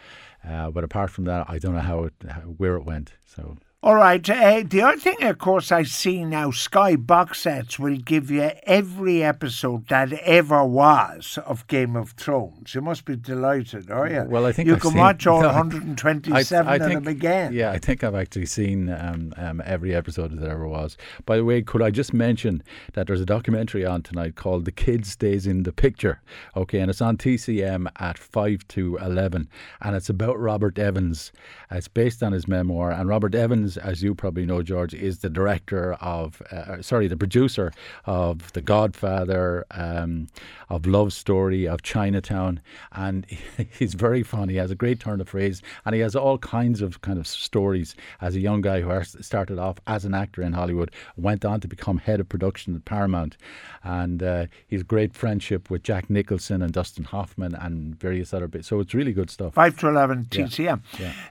Uh, 0.44 0.70
but 0.70 0.84
apart 0.84 1.10
from 1.10 1.24
that, 1.24 1.46
I 1.48 1.58
don't 1.58 1.74
know 1.74 1.80
how 1.80 2.04
it 2.04 2.14
how, 2.28 2.40
where 2.42 2.76
it 2.76 2.84
went. 2.84 3.14
So 3.24 3.56
All 3.82 3.94
right. 3.94 4.28
Uh, 4.28 4.64
the 4.66 4.80
other 4.82 4.96
thing, 4.98 5.22
of 5.22 5.38
course, 5.38 5.70
I 5.70 5.84
see 5.84 6.24
now 6.24 6.50
Sky 6.50 6.96
box 6.96 7.40
sets 7.42 7.78
will 7.78 7.98
give 7.98 8.30
you 8.32 8.50
every 8.64 9.22
episode 9.22 9.86
that 9.88 10.12
ever 10.14 10.64
was 10.64 11.38
of 11.46 11.64
Game 11.68 11.94
of 11.94 12.10
Thrones. 12.12 12.74
You 12.74 12.80
must 12.80 13.04
be 13.04 13.14
delighted, 13.14 13.90
are 13.90 14.08
you? 14.10 14.24
Well, 14.28 14.44
I 14.46 14.50
think 14.52 14.66
you 14.66 14.74
I've 14.74 14.80
can 14.80 14.90
seen- 14.92 14.98
watch 14.98 15.26
all 15.28 15.42
No, 15.42 15.50
I- 15.50 15.56
127 15.58 16.66
I 16.66 16.74
of 16.76 16.82
think- 16.82 16.94
them 17.04 17.06
again. 17.06 17.52
Yeah, 17.52 17.70
I 17.70 17.78
think 17.78 18.02
I've 18.02 18.14
actually 18.16 18.46
seen 18.46 18.88
um, 18.88 19.32
um, 19.36 19.62
every 19.64 19.94
episode 19.94 20.36
that 20.36 20.48
ever 20.50 20.66
was. 20.66 20.96
By 21.26 21.36
the 21.36 21.44
way, 21.44 21.60
could 21.62 21.82
I 21.82 21.90
just 21.90 22.12
mention 22.14 22.64
that 22.94 23.06
there's 23.06 23.20
a 23.20 23.26
documentary 23.26 23.84
on 23.86 24.02
tonight 24.02 24.34
called 24.36 24.64
"The 24.64 24.72
Kid 24.72 25.06
Stays 25.06 25.46
in 25.46 25.62
the 25.64 25.72
Picture"? 25.72 26.22
Okay, 26.56 26.80
and 26.80 26.90
it's 26.90 27.02
on 27.02 27.18
TCM 27.18 27.86
at 28.00 28.18
five 28.18 28.66
to 28.68 28.96
eleven, 28.96 29.48
and 29.82 29.94
it's 29.94 30.08
about 30.08 30.40
Robert 30.40 30.76
Evans. 30.78 31.30
It's 31.70 31.88
based 31.88 32.22
on 32.22 32.32
his 32.32 32.48
memoir, 32.48 32.90
and 32.90 33.08
Robert 33.08 33.34
Evans, 33.34 33.65
as 33.76 34.02
you 34.02 34.14
probably 34.14 34.44
know, 34.44 34.62
George, 34.62 34.94
is 34.94 35.18
the 35.18 35.30
director 35.30 35.94
of, 35.94 36.42
uh, 36.52 36.82
sorry, 36.82 37.08
the 37.08 37.16
producer 37.16 37.72
of 38.04 38.52
The 38.52 38.60
Godfather, 38.60 39.64
um, 39.70 40.28
of 40.68 40.86
Love 40.86 41.12
Story, 41.12 41.66
of 41.66 41.82
Chinatown, 41.82 42.60
and 42.92 43.26
he's 43.78 43.94
very 43.94 44.22
fun. 44.22 44.48
He 44.48 44.56
has 44.56 44.70
a 44.70 44.74
great 44.74 45.00
turn 45.00 45.20
of 45.20 45.28
phrase, 45.28 45.62
and 45.84 45.94
he 45.94 46.00
has 46.00 46.14
all 46.14 46.38
kinds 46.38 46.82
of 46.82 47.00
kind 47.00 47.18
of 47.18 47.26
stories 47.26 47.94
as 48.20 48.36
a 48.36 48.40
young 48.40 48.60
guy 48.60 48.80
who 48.82 49.04
started 49.04 49.58
off 49.58 49.78
as 49.86 50.04
an 50.04 50.14
actor 50.14 50.42
in 50.42 50.52
Hollywood, 50.52 50.90
went 51.16 51.44
on 51.44 51.60
to 51.60 51.68
become 51.68 51.98
head 51.98 52.20
of 52.20 52.28
production 52.28 52.74
at 52.74 52.84
Paramount, 52.84 53.36
and 53.82 54.22
uh, 54.22 54.46
he's 54.66 54.82
great 54.82 55.14
friendship 55.14 55.70
with 55.70 55.82
Jack 55.82 56.10
Nicholson 56.10 56.62
and 56.62 56.72
Dustin 56.72 57.04
Hoffman 57.04 57.54
and 57.54 57.98
various 57.98 58.34
other 58.34 58.48
bits. 58.48 58.68
So 58.68 58.80
it's 58.80 58.94
really 58.94 59.12
good 59.12 59.30
stuff. 59.30 59.54
5 59.54 59.78
to 59.78 59.88
11 59.88 60.26
TCM. 60.30 60.80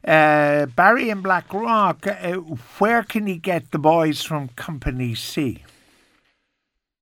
Uh, 0.04 0.65
Barry 0.67 1.10
in 1.10 1.21
Black 1.21 1.54
Rock, 1.54 2.06
uh, 2.26 2.34
where 2.80 3.04
can 3.04 3.28
he 3.28 3.38
get 3.38 3.72
the 3.72 3.80
boys 3.80 4.22
from 4.24 4.50
Company 4.50 5.16
C? 5.16 5.64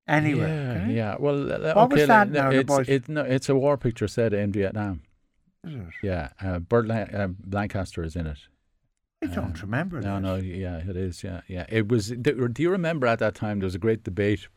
Anywhere. 0.08 0.48
Yeah, 0.48 0.80
can 0.80 0.90
yeah. 0.90 1.16
Well, 1.18 1.52
uh, 1.52 1.74
What 1.74 1.92
was 1.92 2.08
that 2.08 2.30
no, 2.30 2.42
now, 2.44 2.50
the 2.52 2.60
It's, 2.60 2.68
boys? 2.68 2.90
it, 2.90 3.10
no, 3.10 3.22
it's 3.22 3.48
a 3.50 3.56
war 3.56 3.78
picture 3.78 4.08
set 4.08 4.34
in 4.34 4.52
Vietnam. 4.52 5.02
Is 5.66 5.76
it? 5.76 5.82
Yeah, 6.04 6.30
uh, 6.42 6.60
Lan- 6.72 7.16
uh, 7.16 7.30
Lancaster 7.50 8.04
is 8.04 8.16
in 8.18 8.28
it. 8.28 8.40
I 9.24 9.28
don't 9.28 9.62
remember 9.62 10.02
No, 10.02 10.16
that. 10.16 10.22
no, 10.22 10.36
yeah, 10.36 10.78
it 10.80 10.98
is. 10.98 11.24
Yeah, 11.24 11.42
yeah. 11.48 11.66
It 11.70 11.88
was. 11.88 12.10
Do 12.10 12.50
do 12.50 12.62
you 12.62 12.70
remember 12.70 13.08
at 13.08 13.20
that 13.20 13.36
time 13.36 13.60
there 13.60 13.66
was 13.68 13.76
a 13.76 13.80
great 13.80 14.04
debate 14.04 14.50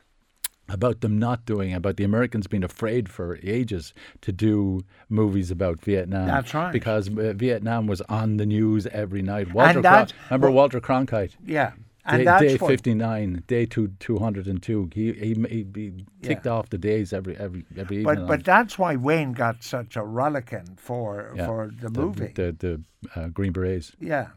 about 0.68 1.00
them 1.00 1.18
not 1.18 1.44
doing 1.46 1.72
about 1.74 1.96
the 1.96 2.04
Americans 2.04 2.46
being 2.46 2.64
afraid 2.64 3.08
for 3.08 3.38
ages 3.42 3.94
to 4.22 4.32
do 4.32 4.80
movies 5.08 5.50
about 5.50 5.80
Vietnam. 5.80 6.26
That's 6.26 6.52
right. 6.54 6.72
Because 6.72 7.08
uh, 7.08 7.32
Vietnam 7.36 7.86
was 7.86 8.00
on 8.02 8.36
the 8.36 8.46
news 8.46 8.86
every 8.88 9.22
night. 9.22 9.52
Walter, 9.54 9.80
Cron- 9.80 10.08
remember 10.30 10.48
well- 10.48 10.54
Walter 10.56 10.80
Cronkite. 10.80 11.32
Yeah. 11.44 11.72
And 12.08 12.24
Day, 12.24 12.38
day 12.50 12.56
fifty 12.56 12.94
nine, 12.94 13.42
day 13.48 13.66
two 13.66 13.88
two 13.98 14.18
hundred 14.20 14.46
and 14.46 14.62
two. 14.62 14.88
He 14.94 15.12
he, 15.12 15.34
he, 15.48 15.66
he 15.74 15.92
ticked 16.22 16.46
off 16.46 16.70
the 16.70 16.78
days 16.78 17.12
every 17.12 17.36
every 17.36 17.64
every 17.76 17.96
evening. 17.98 18.14
But 18.14 18.26
but 18.28 18.44
that's 18.44 18.78
why 18.78 18.94
Wayne 18.94 19.32
got 19.32 19.64
such 19.64 19.96
a 19.96 20.02
rollicking 20.04 20.76
for 20.76 21.32
Yeah. 21.34 21.46
for 21.46 21.68
the 21.80 21.90
movie. 21.90 22.30
the 22.32 22.52
the, 22.56 22.82
uh, 23.20 23.26
Green 23.28 23.52
Berets. 23.52 23.90
yeah. 23.98 24.28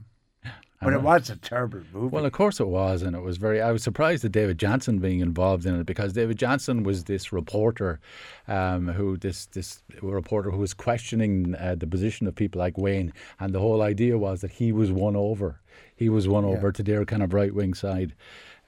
But 0.81 0.93
it 0.93 1.01
was 1.01 1.29
a 1.29 1.35
terrible 1.35 1.81
movie. 1.91 2.07
Well, 2.07 2.25
of 2.25 2.31
course 2.31 2.61
it 2.61 2.67
was, 2.67 3.01
and 3.01 3.13
it 3.13 3.21
was 3.21 3.35
very. 3.35 3.61
I 3.61 3.71
was 3.73 3.83
surprised 3.83 4.23
at 4.23 4.31
David 4.31 4.57
Janssen 4.57 4.99
being 4.99 5.19
involved 5.19 5.65
in 5.65 5.77
it 5.77 5.85
because 5.85 6.13
David 6.13 6.37
Janssen 6.37 6.83
was 6.83 7.03
this 7.03 7.33
reporter, 7.33 7.99
um, 8.47 8.87
who 8.87 9.17
this 9.17 9.45
this 9.47 9.83
reporter 10.01 10.51
who 10.51 10.59
was 10.59 10.73
questioning 10.73 11.53
uh, 11.55 11.75
the 11.75 11.87
position 11.87 12.27
of 12.27 12.35
people 12.35 12.59
like 12.59 12.77
Wayne, 12.77 13.11
and 13.41 13.53
the 13.53 13.59
whole 13.59 13.81
idea 13.81 14.17
was 14.17 14.39
that 14.39 14.51
he 14.51 14.71
was 14.71 14.89
won 14.89 15.17
over. 15.17 15.59
He 15.97 16.07
was 16.07 16.29
won 16.29 16.45
over 16.45 16.71
to 16.71 16.81
their 16.81 17.03
kind 17.03 17.23
of 17.23 17.33
right 17.33 17.53
wing 17.53 17.73
side. 17.73 18.15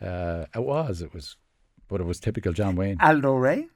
Uh, 0.01 0.47
it 0.53 0.63
was, 0.63 1.01
it 1.01 1.13
was, 1.13 1.37
but 1.87 2.01
it 2.01 2.05
was 2.05 2.19
typical 2.19 2.51
John 2.51 2.75
Wayne. 2.75 2.97
Aldo 2.99 3.35
Ray. 3.35 3.67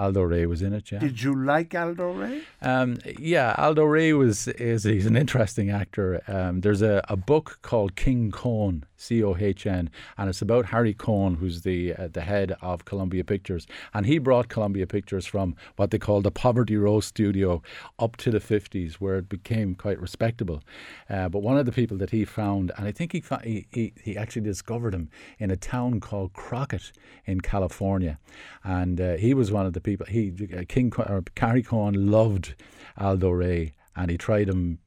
Aldo 0.00 0.22
Ray 0.22 0.46
was 0.46 0.62
in 0.62 0.72
it, 0.72 0.90
yeah. 0.90 0.98
Did 0.98 1.22
you 1.22 1.34
like 1.34 1.74
Aldo 1.74 2.12
Ray? 2.12 2.40
Um, 2.62 2.96
yeah, 3.18 3.54
Aldo 3.58 3.84
Ray 3.84 4.12
was 4.14 4.48
is 4.48 4.84
he's 4.84 5.06
an 5.06 5.16
interesting 5.16 5.70
actor. 5.70 6.22
Um, 6.26 6.62
there's 6.62 6.80
a, 6.82 7.04
a 7.08 7.16
book 7.16 7.58
called 7.60 7.96
King 7.96 8.30
Cohn, 8.30 8.84
C 9.00 9.24
O 9.24 9.34
H 9.34 9.66
N, 9.66 9.88
and 10.18 10.28
it's 10.28 10.42
about 10.42 10.66
Harry 10.66 10.92
Cohn, 10.92 11.36
who's 11.36 11.62
the 11.62 11.94
uh, 11.94 12.08
the 12.08 12.20
head 12.20 12.54
of 12.60 12.84
Columbia 12.84 13.24
Pictures, 13.24 13.66
and 13.94 14.04
he 14.04 14.18
brought 14.18 14.48
Columbia 14.48 14.86
Pictures 14.86 15.24
from 15.24 15.56
what 15.76 15.90
they 15.90 15.98
call 15.98 16.20
the 16.20 16.30
Poverty 16.30 16.76
Row 16.76 17.00
studio 17.00 17.62
up 17.98 18.16
to 18.18 18.30
the 18.30 18.40
50s, 18.40 18.94
where 18.94 19.16
it 19.16 19.28
became 19.28 19.74
quite 19.74 19.98
respectable. 19.98 20.62
Uh, 21.08 21.30
but 21.30 21.40
one 21.40 21.56
of 21.56 21.64
the 21.64 21.72
people 21.72 21.96
that 21.96 22.10
he 22.10 22.26
found, 22.26 22.72
and 22.76 22.86
I 22.86 22.92
think 22.92 23.12
he, 23.12 23.20
fa- 23.22 23.40
he 23.42 23.66
he 23.70 23.94
he 24.02 24.18
actually 24.18 24.42
discovered 24.42 24.94
him 24.94 25.08
in 25.38 25.50
a 25.50 25.56
town 25.56 26.00
called 26.00 26.34
Crockett 26.34 26.92
in 27.24 27.40
California, 27.40 28.18
and 28.64 29.00
uh, 29.00 29.14
he 29.14 29.32
was 29.32 29.50
one 29.50 29.64
of 29.64 29.72
the 29.72 29.80
people. 29.80 30.06
He 30.06 30.32
uh, 30.54 30.64
King 30.68 30.92
or 30.98 31.22
Cohn 31.34 32.10
loved 32.10 32.54
Aldo 32.98 33.30
Ray, 33.30 33.72
and 33.96 34.10
he 34.10 34.18
tried 34.18 34.48
him. 34.48 34.78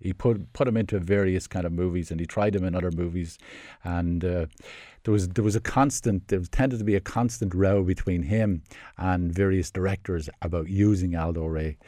He 0.00 0.12
put 0.12 0.52
put 0.52 0.68
him 0.68 0.76
into 0.76 0.98
various 1.00 1.46
kind 1.46 1.66
of 1.66 1.72
movies, 1.72 2.10
and 2.10 2.20
he 2.20 2.26
tried 2.26 2.54
him 2.54 2.64
in 2.64 2.74
other 2.74 2.90
movies, 2.90 3.38
and 3.82 4.24
uh, 4.24 4.46
there 5.04 5.12
was 5.12 5.28
there 5.30 5.44
was 5.44 5.56
a 5.56 5.60
constant. 5.60 6.28
There 6.28 6.40
tended 6.40 6.78
to 6.78 6.84
be 6.84 6.94
a 6.94 7.00
constant 7.00 7.54
row 7.54 7.82
between 7.82 8.22
him 8.22 8.62
and 8.96 9.32
various 9.32 9.70
directors 9.70 10.30
about 10.42 10.68
using 10.68 11.16
Aldo 11.16 11.46
Ray. 11.46 11.78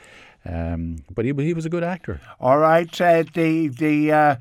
Um, 0.44 1.04
but 1.14 1.24
he 1.24 1.32
he 1.34 1.54
was 1.54 1.66
a 1.66 1.70
good 1.70 1.84
actor. 1.84 2.20
All 2.40 2.58
right. 2.58 3.00
Uh, 3.00 3.24
the 3.34 3.68
the 3.68 4.12
uh, 4.12 4.36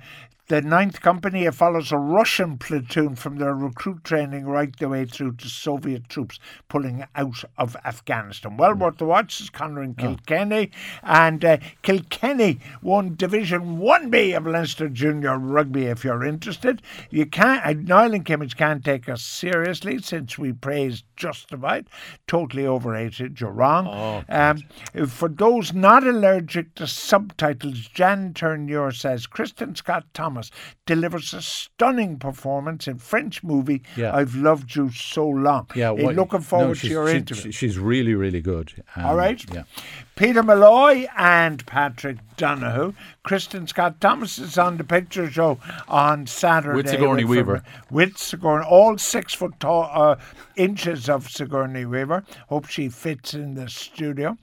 the 0.49 0.61
Ninth 0.63 1.01
Company 1.01 1.47
follows 1.51 1.91
a 1.91 1.97
Russian 1.97 2.57
platoon 2.57 3.15
from 3.15 3.37
their 3.37 3.53
recruit 3.53 4.03
training 4.03 4.45
right 4.45 4.75
the 4.77 4.89
way 4.89 5.05
through 5.05 5.33
to 5.33 5.47
Soviet 5.47 6.09
troops 6.09 6.39
pulling 6.67 7.05
out 7.15 7.43
of 7.55 7.77
Afghanistan. 7.85 8.57
Well 8.57 8.73
worth 8.73 8.97
the 8.97 9.05
watch 9.05 9.39
is 9.41 9.51
Connor 9.51 9.83
and 9.83 9.95
Kilkenny, 9.95 10.71
and 11.03 11.45
uh, 11.45 11.57
Kilkenny 11.83 12.59
won 12.81 13.13
Division 13.15 13.77
One 13.77 14.09
B 14.09 14.33
of 14.33 14.47
Leinster 14.47 14.89
Junior 14.89 15.37
Rugby. 15.37 15.85
If 15.85 16.03
you're 16.03 16.25
interested, 16.25 16.81
you 17.11 17.27
can't. 17.27 17.63
Uh, 17.63 17.73
Niall 17.73 18.15
and 18.15 18.25
Kimmage 18.25 18.57
can't 18.57 18.83
take 18.83 19.07
us 19.07 19.21
seriously 19.21 19.99
since 19.99 20.39
we 20.39 20.51
praise 20.51 21.03
Justified. 21.15 21.85
Totally 22.27 22.65
overrated. 22.65 23.39
You're 23.39 23.51
wrong. 23.51 24.23
um, 24.29 24.63
for 25.07 25.29
those 25.29 25.73
not 25.73 26.07
allergic 26.07 26.73
to 26.75 26.87
subtitles, 26.87 27.87
Jan 27.93 28.33
Turnure 28.33 28.95
says 28.95 29.27
Kristin 29.27 29.77
Scott 29.77 30.05
Thomas 30.13 30.38
delivers 30.85 31.33
a 31.33 31.41
stunning 31.41 32.17
performance 32.17 32.87
in 32.87 32.97
French 32.97 33.43
movie. 33.43 33.81
Yeah. 33.95 34.15
I've 34.15 34.35
loved 34.35 34.75
you 34.75 34.91
so 34.91 35.27
long. 35.27 35.67
Yeah, 35.75 35.91
what- 35.91 36.15
looking 36.15 36.39
no, 36.39 36.45
forward 36.45 36.77
to 36.77 36.87
your 36.87 37.09
she- 37.09 37.17
interview. 37.17 37.51
She's 37.51 37.77
really 37.77 38.15
really 38.15 38.41
good. 38.41 38.83
Um, 38.95 39.05
All 39.05 39.15
right. 39.15 39.43
Yeah. 39.53 39.63
Peter 40.15 40.43
Malloy 40.43 41.07
and 41.17 41.65
Patrick 41.65 42.17
Donahue. 42.35 42.91
Kristin 43.25 43.69
Scott 43.69 44.01
Thomas 44.01 44.37
is 44.37 44.57
on 44.57 44.75
the 44.75 44.83
picture 44.83 45.31
show 45.31 45.59
on 45.87 46.27
Saturday. 46.27 46.75
With 46.75 46.89
Sigourney 46.89 47.23
Weaver. 47.23 47.63
With 47.89 48.17
Sigourney, 48.17 48.65
all 48.65 48.97
six 48.97 49.33
foot 49.33 49.57
tall 49.61 49.89
uh, 49.93 50.17
inches 50.57 51.07
of 51.07 51.29
Sigourney 51.29 51.85
Weaver. 51.85 52.25
Hope 52.49 52.67
she 52.67 52.89
fits 52.89 53.33
in 53.33 53.53
the 53.53 53.69
studio. 53.69 54.37